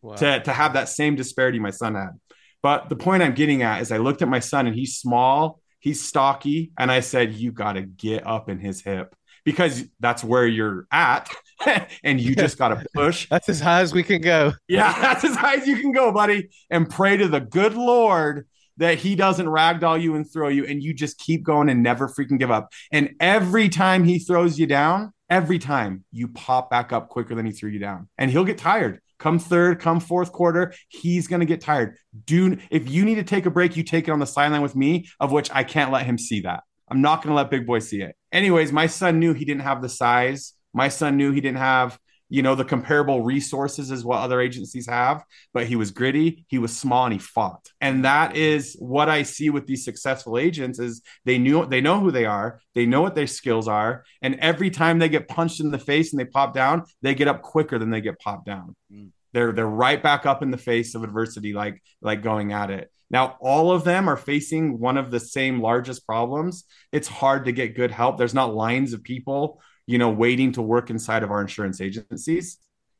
[0.00, 0.16] wow.
[0.16, 2.18] to, to have that same disparity my son had.
[2.62, 5.60] But the point I'm getting at is I looked at my son and he's small,
[5.78, 10.22] he's stocky, and I said, You got to get up in his hip because that's
[10.22, 11.28] where you're at
[12.04, 13.28] and you just got to push.
[13.28, 14.52] that's as high as we can go.
[14.68, 16.48] Yeah, that's as high as you can go, buddy.
[16.70, 18.46] And pray to the good Lord
[18.78, 22.08] that he doesn't ragdoll you and throw you and you just keep going and never
[22.08, 22.72] freaking give up.
[22.90, 27.46] And every time he throws you down, every time you pop back up quicker than
[27.46, 28.08] he threw you down.
[28.18, 29.00] And he'll get tired.
[29.18, 31.96] Come third, come fourth quarter, he's to get tired.
[32.26, 34.74] Do if you need to take a break, you take it on the sideline with
[34.74, 36.64] me, of which I can't let him see that.
[36.88, 38.16] I'm not to let Big Boy see it.
[38.32, 40.54] Anyways, my son knew he didn't have the size.
[40.74, 41.98] My son knew he didn't have
[42.32, 45.22] you know, the comparable resources as what other agencies have,
[45.52, 47.68] but he was gritty, he was small, and he fought.
[47.78, 52.00] And that is what I see with these successful agents is they knew they know
[52.00, 55.60] who they are, they know what their skills are, and every time they get punched
[55.60, 58.46] in the face and they pop down, they get up quicker than they get popped
[58.46, 58.74] down.
[58.90, 59.10] Mm.
[59.34, 62.90] They're they're right back up in the face of adversity, like like going at it.
[63.10, 66.64] Now, all of them are facing one of the same largest problems.
[66.92, 68.16] It's hard to get good help.
[68.16, 72.58] There's not lines of people you know, waiting to work inside of our insurance agencies.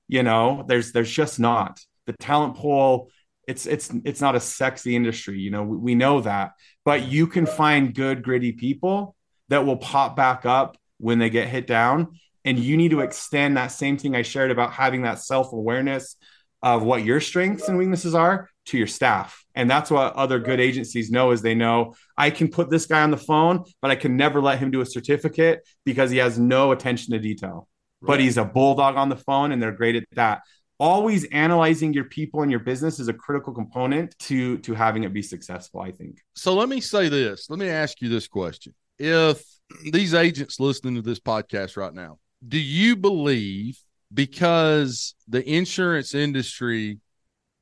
[0.09, 3.11] You know, there's there's just not the talent pool.
[3.49, 5.39] It's it's it's not a sexy industry.
[5.39, 6.53] You know, we, we know that,
[6.85, 9.17] but you can find good gritty people
[9.49, 12.19] that will pop back up when they get hit down.
[12.45, 16.17] And you need to extend that same thing I shared about having that self awareness
[16.63, 19.45] of what your strengths and weaknesses are to your staff.
[19.55, 23.03] And that's what other good agencies know is they know I can put this guy
[23.03, 26.39] on the phone, but I can never let him do a certificate because he has
[26.39, 27.69] no attention to detail.
[28.01, 28.07] Right.
[28.07, 30.43] But he's a bulldog on the phone and they're great at that.
[30.79, 35.13] Always analyzing your people and your business is a critical component to to having it
[35.13, 36.19] be successful, I think.
[36.35, 37.49] So let me say this.
[37.49, 38.75] Let me ask you this question.
[38.99, 39.45] If
[39.93, 43.79] these agents listening to this podcast right now, do you believe
[44.13, 46.99] because the insurance industry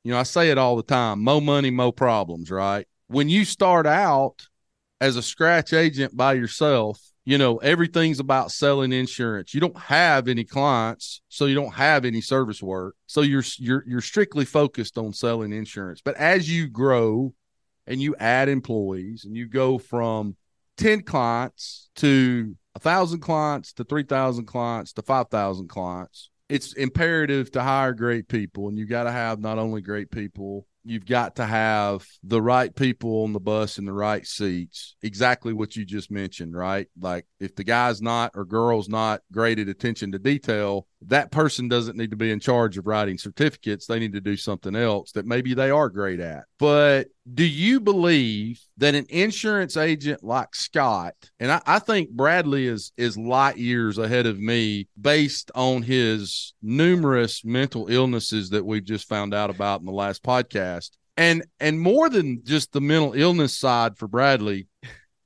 [0.03, 2.87] you know, I say it all the time more money, more problems, right?
[3.07, 4.47] When you start out
[4.99, 9.53] as a scratch agent by yourself, you know, everything's about selling insurance.
[9.53, 12.95] You don't have any clients, so you don't have any service work.
[13.05, 16.01] So you're you're you're strictly focused on selling insurance.
[16.03, 17.33] But as you grow
[17.85, 20.35] and you add employees and you go from
[20.77, 27.61] 10 clients to a thousand clients to 3,000 clients to 5,000 clients, it's imperative to
[27.63, 31.45] hire great people and you got to have not only great people you've got to
[31.45, 34.95] have the right people on the bus in the right seats.
[35.03, 36.87] Exactly what you just mentioned right?
[36.99, 41.67] Like if the guy's not or girl's not great at attention to detail that person
[41.67, 45.11] doesn't need to be in charge of writing certificates they need to do something else
[45.11, 50.55] that maybe they are great at but do you believe that an insurance agent like
[50.55, 55.83] Scott, and I, I, think Bradley is is light years ahead of me based on
[55.83, 60.91] his numerous mental illnesses that we've just found out about in the last podcast.
[61.15, 64.67] And and more than just the mental illness side for Bradley,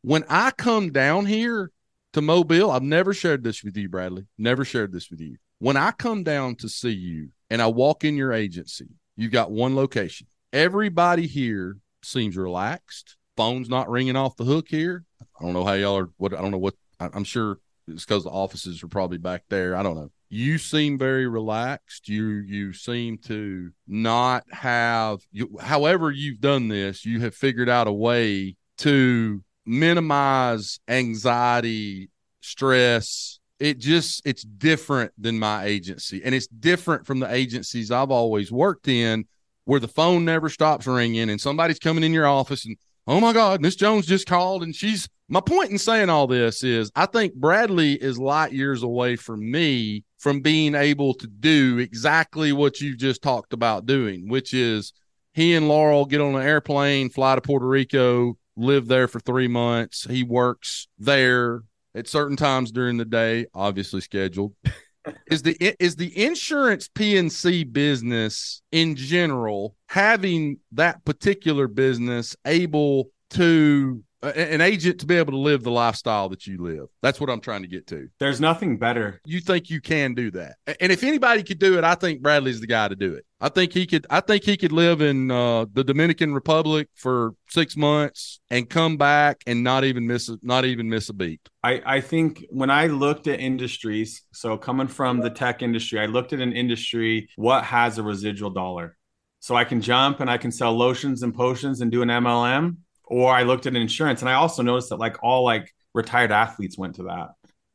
[0.01, 1.71] when I come down here
[2.13, 4.25] to Mobile, I've never shared this with you, Bradley.
[4.37, 5.37] Never shared this with you.
[5.59, 9.51] When I come down to see you and I walk in your agency, you've got
[9.51, 10.27] one location.
[10.51, 13.17] Everybody here seems relaxed.
[13.37, 15.03] Phone's not ringing off the hook here.
[15.21, 16.09] I don't know how y'all are.
[16.17, 19.75] What I don't know what I'm sure it's because the offices are probably back there.
[19.75, 20.11] I don't know.
[20.29, 22.09] You seem very relaxed.
[22.09, 25.57] You you seem to not have you.
[25.61, 32.09] However, you've done this, you have figured out a way to minimize anxiety,
[32.41, 33.39] stress.
[33.59, 38.51] It just it's different than my agency, and it's different from the agencies I've always
[38.51, 39.25] worked in
[39.65, 42.77] where the phone never stops ringing and somebody's coming in your office and
[43.07, 46.63] oh my god miss jones just called and she's my point in saying all this
[46.63, 51.79] is i think bradley is light years away from me from being able to do
[51.79, 54.93] exactly what you just talked about doing which is
[55.33, 59.47] he and laurel get on an airplane fly to puerto rico live there for three
[59.47, 60.05] months.
[60.09, 61.63] He works there
[61.95, 64.53] at certain times during the day obviously scheduled.
[65.29, 74.03] Is the is the insurance P&C business in general having that particular business able to
[74.25, 76.87] an agent to be able to live the lifestyle that you live.
[77.01, 78.09] That's what I'm trying to get to.
[78.19, 79.21] There's nothing better.
[79.25, 80.55] You think you can do that.
[80.79, 83.25] And if anybody could do it, I think Bradley's the guy to do it.
[83.39, 87.35] I think he could I think he could live in uh, the Dominican Republic for
[87.49, 91.41] 6 months and come back and not even miss a, not even miss a beat.
[91.63, 96.05] I I think when I looked at industries, so coming from the tech industry, I
[96.05, 98.97] looked at an industry what has a residual dollar.
[99.39, 102.77] So I can jump and I can sell lotions and potions and do an MLM
[103.07, 106.77] or I looked at insurance and I also noticed that like all like retired athletes
[106.77, 107.29] went to that.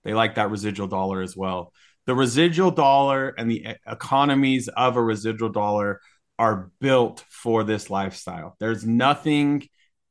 [0.04, 1.72] They like that residual dollar as well.
[2.06, 6.00] The residual dollar and the economies of a residual dollar
[6.38, 8.56] are built for this lifestyle.
[8.58, 9.68] There's nothing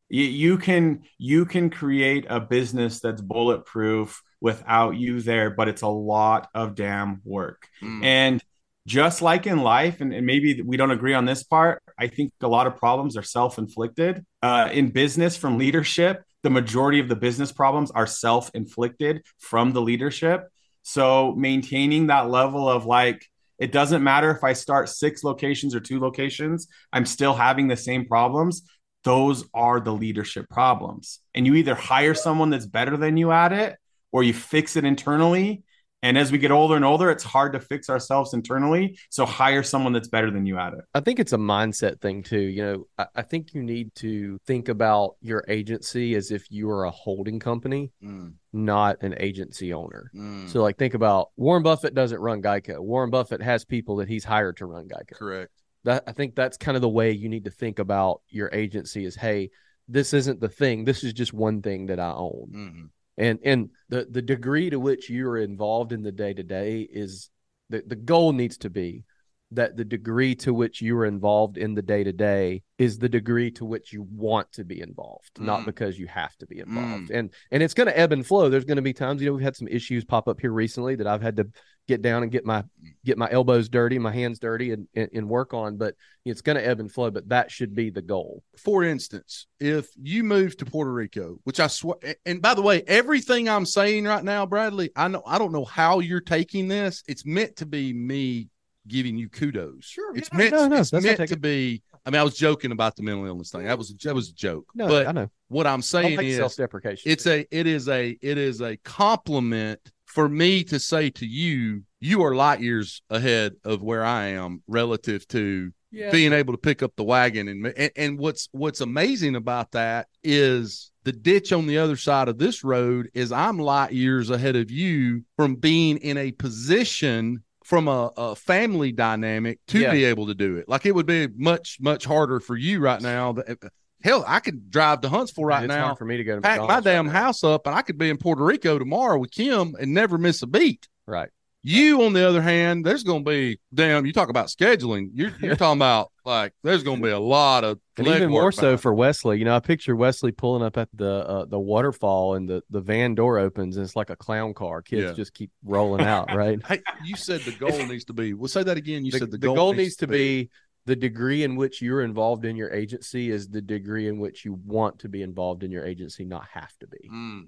[0.09, 5.81] you, you can you can create a business that's bulletproof without you there, but it's
[5.81, 7.67] a lot of damn work.
[7.81, 8.03] Mm.
[8.03, 8.43] And
[8.87, 12.33] just like in life, and, and, maybe we don't agree on this part, I think
[12.41, 14.25] a lot of problems are self inflicted.
[14.41, 19.73] Uh, in business, from leadership, the majority of the business problems are self inflicted from
[19.73, 20.47] the leadership.
[20.83, 23.25] So maintaining that level of like,
[23.57, 27.75] it doesn't matter if I start six locations or two locations, I'm still having the
[27.75, 28.61] same problems.
[29.03, 31.19] Those are the leadership problems.
[31.33, 33.77] And you either hire someone that's better than you at it
[34.11, 35.63] or you fix it internally
[36.01, 38.97] and as we get older and older, it's hard to fix ourselves internally.
[39.09, 40.85] So hire someone that's better than you at it.
[40.93, 42.39] I think it's a mindset thing too.
[42.39, 46.69] You know, I, I think you need to think about your agency as if you
[46.69, 48.33] are a holding company, mm.
[48.53, 50.09] not an agency owner.
[50.15, 50.49] Mm.
[50.49, 52.79] So, like, think about Warren Buffett doesn't run Geico.
[52.79, 55.13] Warren Buffett has people that he's hired to run Geico.
[55.13, 55.51] Correct.
[55.83, 59.05] That I think that's kind of the way you need to think about your agency
[59.05, 59.49] is, hey,
[59.89, 60.85] this isn't the thing.
[60.85, 62.51] This is just one thing that I own.
[62.53, 62.85] Mm-hmm
[63.19, 67.29] and and the the degree to which you're involved in the day to day is
[67.69, 69.03] the the goal needs to be
[69.51, 73.09] that the degree to which you are involved in the day to day is the
[73.09, 75.45] degree to which you want to be involved, mm.
[75.45, 77.09] not because you have to be involved.
[77.09, 77.19] Mm.
[77.19, 78.49] And and it's going to ebb and flow.
[78.49, 80.95] There's going to be times, you know, we've had some issues pop up here recently
[80.95, 81.47] that I've had to
[81.87, 82.63] get down and get my
[83.03, 85.77] get my elbows dirty, my hands dirty, and and, and work on.
[85.77, 85.95] But
[86.25, 87.09] it's going to ebb and flow.
[87.09, 88.43] But that should be the goal.
[88.55, 92.83] For instance, if you move to Puerto Rico, which I swear, and by the way,
[92.85, 97.03] everything I'm saying right now, Bradley, I know I don't know how you're taking this.
[97.07, 98.49] It's meant to be me
[98.87, 99.85] giving you kudos.
[99.85, 101.81] Sure, it's yeah, meant, no, no, it's meant to be.
[102.05, 103.65] I mean, I was joking about the mental illness thing.
[103.65, 104.67] That was that was a joke.
[104.73, 105.29] No, but I know.
[105.47, 107.11] What I'm saying is self-deprecation.
[107.11, 111.83] It's a it is a it is a compliment for me to say to you,
[111.99, 116.11] you are light years ahead of where I am relative to yeah.
[116.11, 117.47] being able to pick up the wagon.
[117.47, 122.27] And, and and what's what's amazing about that is the ditch on the other side
[122.27, 127.43] of this road is I'm light years ahead of you from being in a position
[127.69, 129.91] from a, a family dynamic to yeah.
[129.91, 130.67] be able to do it.
[130.67, 133.35] Like it would be much much harder for you right now.
[133.45, 133.53] Eh,
[134.01, 135.93] hell, I could drive to Huntsville right it's now.
[135.93, 138.09] for me to go to pack my damn right house up, and I could be
[138.09, 140.87] in Puerto Rico tomorrow with Kim and never miss a beat.
[141.05, 141.29] Right.
[141.61, 144.05] You, on the other hand, there's going to be damn.
[144.05, 145.09] You talk about scheduling.
[145.13, 148.51] You're, you're talking about like there's going to be a lot of and even more
[148.51, 149.39] so for Wessly.
[149.39, 152.79] You know, I picture Wessly pulling up at the uh, the waterfall and the the
[152.79, 154.81] van door opens and it's like a clown car.
[154.81, 155.11] Kids yeah.
[155.11, 156.29] just keep rolling out.
[156.39, 156.59] Right.
[156.65, 158.33] hey, you said the goal needs to be.
[158.33, 159.03] We'll say that again.
[159.03, 160.49] You the, said the, the goal, goal, needs, to be, be
[160.85, 164.59] the degree in which you're involved in your agency is the degree in which you
[164.65, 167.09] want to be involved in your agency, not have to be.
[167.11, 167.47] Mm.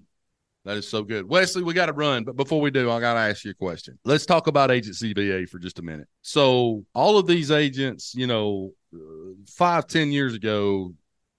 [0.63, 1.27] That is so good.
[1.27, 2.23] Wessly, we got to run.
[2.23, 3.97] But before we do, I got to ask you a question.
[4.05, 6.07] Let's talk about agency VA for just a minute.
[6.21, 10.93] So, all of these agents, you know, uh, five, ten years ago,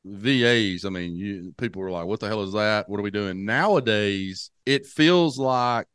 [0.04, 2.88] VAs, I mean, you, people were like, what the hell is that?
[2.88, 3.44] What are we doing?
[3.44, 5.86] Nowadays, it feels like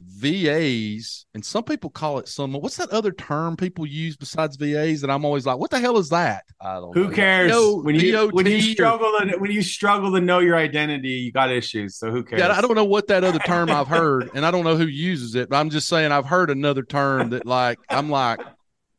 [0.00, 2.52] VAs, and some people call it some.
[2.52, 5.00] What's that other term people use besides VAs?
[5.00, 6.44] That I'm always like, what the hell is that?
[6.60, 6.94] I don't.
[6.94, 7.14] Who know.
[7.14, 7.50] cares?
[7.50, 11.32] No, when you when you struggle to, when you struggle to know your identity, you
[11.32, 11.96] got issues.
[11.96, 12.40] So who cares?
[12.40, 14.86] Yeah, I don't know what that other term I've heard, and I don't know who
[14.86, 15.48] uses it.
[15.48, 18.40] But I'm just saying I've heard another term that like I'm like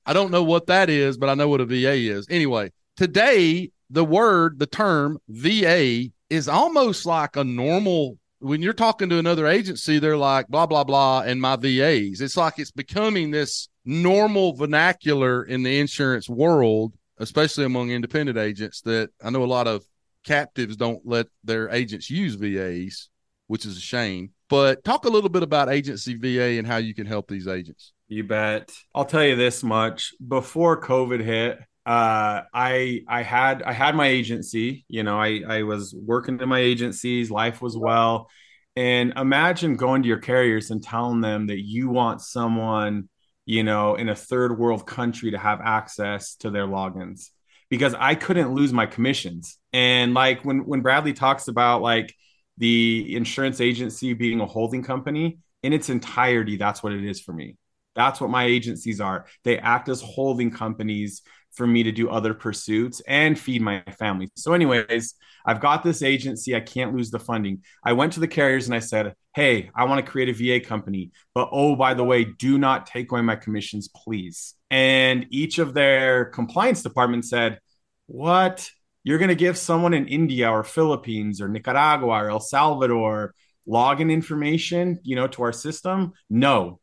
[0.06, 2.28] I don't know what that is, but I know what a VA is.
[2.30, 9.10] Anyway, today the word, the term VA is almost like a normal when you're talking
[9.10, 12.22] to another agency, they're like blah blah blah and my VAs.
[12.22, 18.82] It's like it's becoming this normal vernacular in the insurance world, especially among independent agents.
[18.82, 19.84] That I know a lot of
[20.24, 23.10] captives don't let their agents use VAs,
[23.48, 24.32] which is a shame.
[24.50, 27.94] But talk a little bit about agency VA and how you can help these agents.
[28.08, 28.72] You bet.
[28.94, 34.08] I'll tell you this much: before COVID hit, uh, I I had I had my
[34.08, 34.86] agency.
[34.88, 37.30] You know, I I was working in my agencies.
[37.30, 38.30] Life was well,
[38.76, 43.08] and imagine going to your carriers and telling them that you want someone,
[43.46, 47.30] you know, in a third world country to have access to their logins
[47.70, 49.58] because I couldn't lose my commissions.
[49.72, 52.16] And like when when Bradley talks about like
[52.58, 57.34] the insurance agency being a holding company in its entirety, that's what it is for
[57.34, 57.58] me.
[57.96, 59.26] That's what my agencies are.
[59.44, 61.22] They act as holding companies
[61.56, 64.30] for me to do other pursuits and feed my family.
[64.36, 66.56] So, anyways, I've got this agency.
[66.56, 67.64] I can't lose the funding.
[67.84, 70.66] I went to the carriers and I said, Hey, I want to create a VA
[70.66, 71.12] company.
[71.34, 74.56] But oh, by the way, do not take away my commissions, please.
[74.72, 77.60] And each of their compliance departments said,
[78.08, 78.70] What?
[79.04, 83.36] You're going to give someone in India or Philippines or Nicaragua or El Salvador
[83.68, 86.14] login information, you know, to our system?
[86.30, 86.80] No,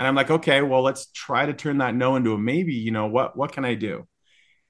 [0.00, 2.72] and I'm like, okay, well, let's try to turn that no into a maybe.
[2.72, 4.08] You know, what what can I do?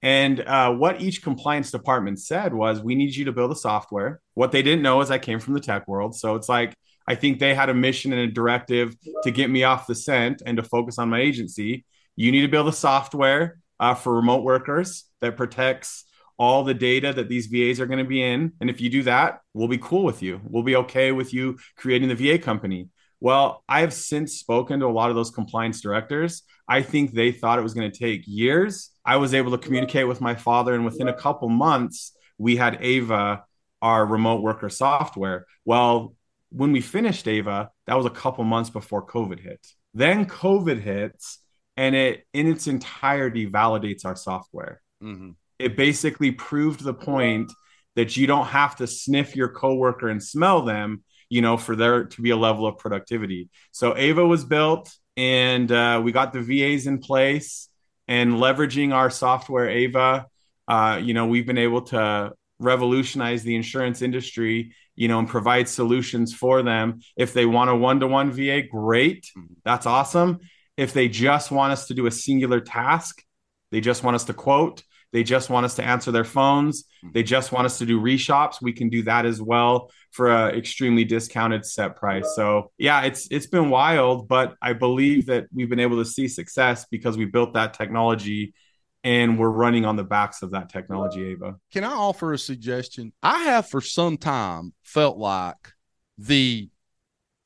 [0.03, 4.21] And uh, what each compliance department said was, we need you to build a software.
[4.35, 6.17] What they didn't know is I came from the tech world.
[6.17, 6.75] So it's like,
[7.07, 10.43] I think they had a mission and a directive to get me off the scent
[10.45, 11.85] and to focus on my agency.
[12.17, 16.07] You need to build a software uh, for remote workers that protects
[16.41, 18.55] all the data that these VAs are going to be in.
[18.61, 20.41] And if you do that, we'll be cool with you.
[20.43, 22.89] We'll be okay with you creating the VA company.
[23.21, 26.43] Well, I have since spoken to a lot of those compliance directors.
[26.67, 28.91] I think they thought it was going to take years.
[29.05, 32.79] I was able to communicate with my father, and within a couple months, we had
[32.81, 33.45] Ava,
[33.83, 35.47] our remote worker software.
[35.65, 36.15] Well,
[36.51, 39.67] when we finished Ava, that was a couple months before COVID hit.
[39.93, 41.39] Then COVID hits,
[41.77, 44.81] and it in its entirety validates our software.
[45.03, 45.31] Mm-hmm.
[45.59, 47.53] It basically proved the point
[47.97, 52.05] that you don't have to sniff your coworker and smell them you know, for there
[52.05, 53.49] to be a level of productivity.
[53.73, 57.69] So Ava was built and uh, we got the VAs in place
[58.07, 60.27] and leveraging our software, Ava,
[60.69, 65.69] uh, you know, we've been able to revolutionize the insurance industry, you know, and provide
[65.69, 67.01] solutions for them.
[67.17, 69.31] If they want a one to one VA, great.
[69.65, 70.41] That's awesome.
[70.77, 73.23] If they just want us to do a singular task,
[73.71, 74.83] they just want us to quote,
[75.13, 76.85] they just want us to answer their phones.
[77.03, 77.11] Hmm.
[77.13, 78.63] They just want us to do reshops.
[78.63, 82.35] We can do that as well for an extremely discounted set price.
[82.35, 86.29] So yeah, it's it's been wild, but I believe that we've been able to see
[86.29, 88.55] success because we built that technology
[89.03, 91.57] and we're running on the backs of that technology, Ava.
[91.73, 93.13] Can I offer a suggestion?
[93.23, 95.73] I have for some time felt like
[96.19, 96.69] the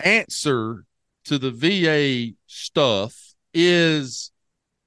[0.01, 0.85] answer
[1.27, 4.33] to the VA stuff is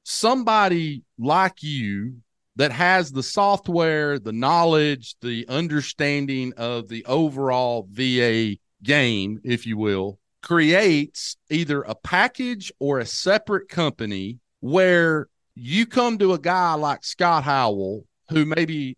[0.04, 2.18] somebody like you
[2.58, 9.78] that has the software, the knowledge, the understanding of the overall VA game, if you
[9.78, 16.74] will, creates either a package or a separate company where you come to a guy
[16.74, 18.98] like Scott Howell, who maybe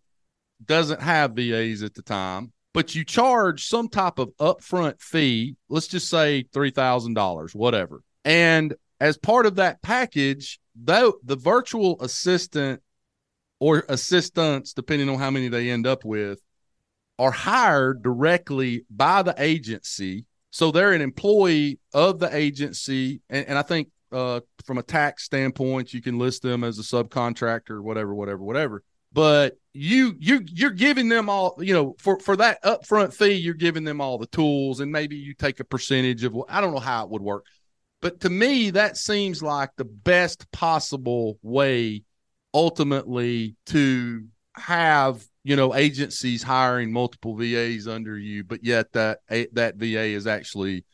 [0.64, 5.86] doesn't have VAs at the time, but you charge some type of upfront fee, let's
[5.86, 8.02] just say $3,000, whatever.
[8.24, 12.82] And as part of that package, though the virtual assistant
[13.60, 16.40] or assistants, depending on how many they end up with,
[17.18, 20.24] are hired directly by the agency.
[20.50, 23.20] So they're an employee of the agency.
[23.28, 26.82] And, and I think uh, from a tax standpoint, you can list them as a
[26.82, 28.82] subcontractor, whatever, whatever, whatever.
[29.12, 33.54] But you you you're giving them all, you know, for for that upfront fee, you're
[33.54, 36.36] giving them all the tools, and maybe you take a percentage of.
[36.48, 37.44] I don't know how it would work,
[38.00, 42.04] but to me, that seems like the best possible way
[42.54, 44.24] ultimately to
[44.56, 49.20] have you know agencies hiring multiple VAs under you, but yet that
[49.52, 50.84] that VA is actually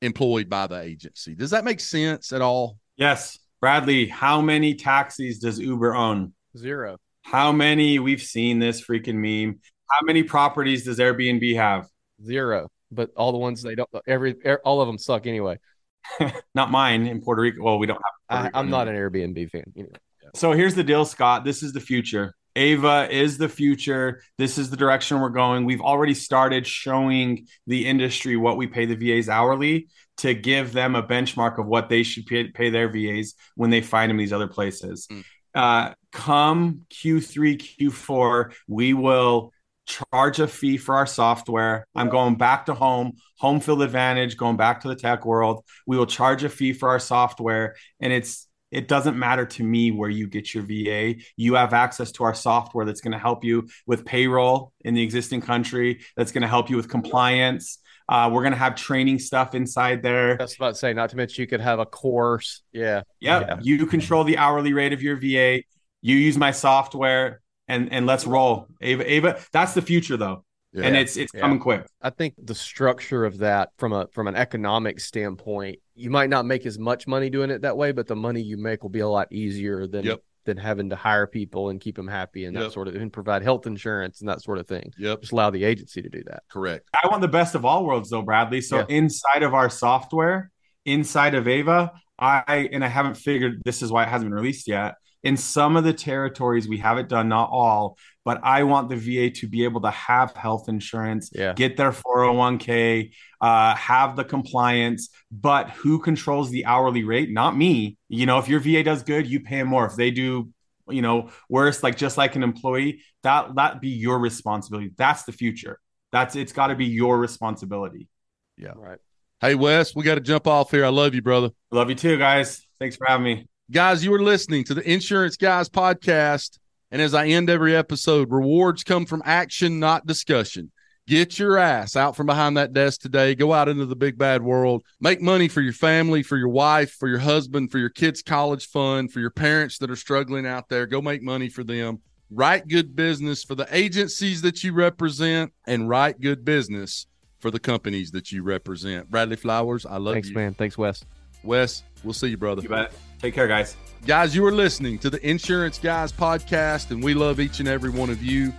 [0.00, 1.34] employed by the agency.
[1.34, 2.78] Does that make sense at all?
[2.96, 4.06] Yes, Bradley.
[4.06, 6.32] How many taxis does Uber own?
[6.56, 6.98] Zero.
[7.22, 7.98] How many?
[7.98, 9.60] We've seen this freaking meme.
[9.88, 11.86] How many properties does Airbnb have?
[12.24, 12.68] Zero.
[12.90, 13.88] But all the ones they don't.
[14.06, 15.58] Every er, all of them suck anyway.
[16.54, 17.62] not mine in Puerto Rico.
[17.62, 18.50] Well, we don't have.
[18.54, 19.64] I, am not an Airbnb fan.
[19.74, 19.98] You know.
[20.34, 21.44] So here's the deal, Scott.
[21.44, 22.34] This is the future.
[22.56, 24.22] Ava is the future.
[24.38, 25.64] This is the direction we're going.
[25.64, 30.94] We've already started showing the industry what we pay the VAs hourly to give them
[30.94, 34.32] a benchmark of what they should pay, pay their VAs when they find them these
[34.32, 35.06] other places.
[35.10, 35.24] Mm.
[35.54, 39.52] Uh, come Q3, Q4, we will
[39.86, 41.86] charge a fee for our software.
[41.94, 45.64] I'm going back to home, home field advantage, going back to the tech world.
[45.86, 47.74] We will charge a fee for our software.
[48.00, 51.20] And it's it doesn't matter to me where you get your VA.
[51.36, 55.02] You have access to our software that's going to help you with payroll in the
[55.02, 57.78] existing country, that's going to help you with compliance.
[58.08, 60.36] Uh, we're going to have training stuff inside there.
[60.36, 62.62] That's about to say, not to mention you could have a course.
[62.72, 63.02] Yeah.
[63.20, 63.46] Yep.
[63.46, 63.56] Yeah.
[63.62, 65.62] You control the hourly rate of your VA.
[66.00, 68.66] You use my software and and let's roll.
[68.80, 70.44] Ava, Ava, that's the future though.
[70.72, 70.84] Yeah.
[70.84, 71.40] And it's it's yeah.
[71.40, 71.86] coming quick.
[72.00, 76.46] I think the structure of that from a from an economic standpoint, you might not
[76.46, 79.00] make as much money doing it that way, but the money you make will be
[79.00, 80.20] a lot easier than yep.
[80.46, 82.64] than having to hire people and keep them happy and yep.
[82.64, 84.90] that sort of and provide health insurance and that sort of thing.
[84.98, 85.20] Yep.
[85.20, 86.42] Just allow the agency to do that.
[86.50, 86.88] Correct.
[86.94, 88.62] I want the best of all worlds though, Bradley.
[88.62, 88.86] So yeah.
[88.88, 90.50] inside of our software,
[90.86, 94.68] inside of Ava, I and I haven't figured this is why it hasn't been released
[94.68, 94.94] yet.
[95.22, 98.96] In some of the territories, we have it done, not all, but I want the
[98.96, 101.52] VA to be able to have health insurance, yeah.
[101.52, 105.10] get their 401k, uh, have the compliance.
[105.30, 107.30] But who controls the hourly rate?
[107.30, 107.98] Not me.
[108.08, 109.86] You know, if your VA does good, you pay them more.
[109.86, 110.50] If they do,
[110.88, 114.92] you know, worse, like just like an employee, that that be your responsibility.
[114.96, 115.78] That's the future.
[116.10, 118.08] That's it's got to be your responsibility.
[118.56, 118.72] Yeah.
[118.76, 118.98] Right.
[119.40, 120.84] Hey Wes, we got to jump off here.
[120.84, 121.50] I love you, brother.
[121.72, 122.64] Love you too, guys.
[122.78, 123.48] Thanks for having me.
[123.72, 126.58] Guys, you are listening to the Insurance Guys podcast
[126.90, 130.70] And as I end every episode, rewards come from action, not discussion.
[131.06, 133.34] Get your ass out from behind that desk today.
[133.34, 134.82] Go out into the big bad world.
[135.00, 138.66] Make money for your family, for your wife, for your husband, for your kids' college
[138.66, 140.86] fund, for your parents that are struggling out there.
[140.86, 142.02] Go make money for them.
[142.30, 147.06] Write good business for the agencies that you represent and write good business
[147.38, 149.10] for the companies that you represent.
[149.10, 150.34] Bradley Flowers, I love Thanks, you.
[150.34, 150.54] Thanks, man.
[150.54, 151.02] Thanks, Wes.
[151.42, 152.60] Wes, we'll see you, brother.
[152.60, 152.92] You bet.
[153.22, 153.76] Take care, guys.
[154.04, 157.90] Guys, you are listening to the Insurance Guys podcast, and we love each and every
[157.90, 158.50] one of you.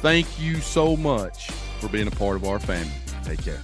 [0.00, 1.50] Thank you so much
[1.80, 2.92] for being a part of our family.
[3.24, 3.60] Take care.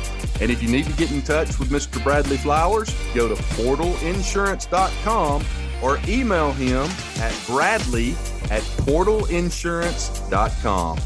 [0.40, 2.02] And if you need to get in touch with Mr.
[2.02, 5.44] Bradley Flowers, go to portalinsurance.com
[5.82, 6.88] or email him
[7.20, 8.12] at bradley
[8.50, 10.98] at portalinsurance.com.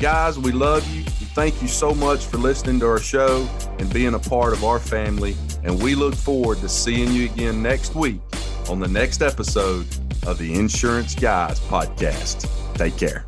[0.00, 1.04] Guys, we love you.
[1.34, 3.48] Thank you so much for listening to our show
[3.78, 5.36] and being a part of our family.
[5.62, 8.20] And we look forward to seeing you again next week
[8.68, 9.86] on the next episode
[10.26, 12.48] of the Insurance Guys podcast.
[12.74, 13.24] Take care.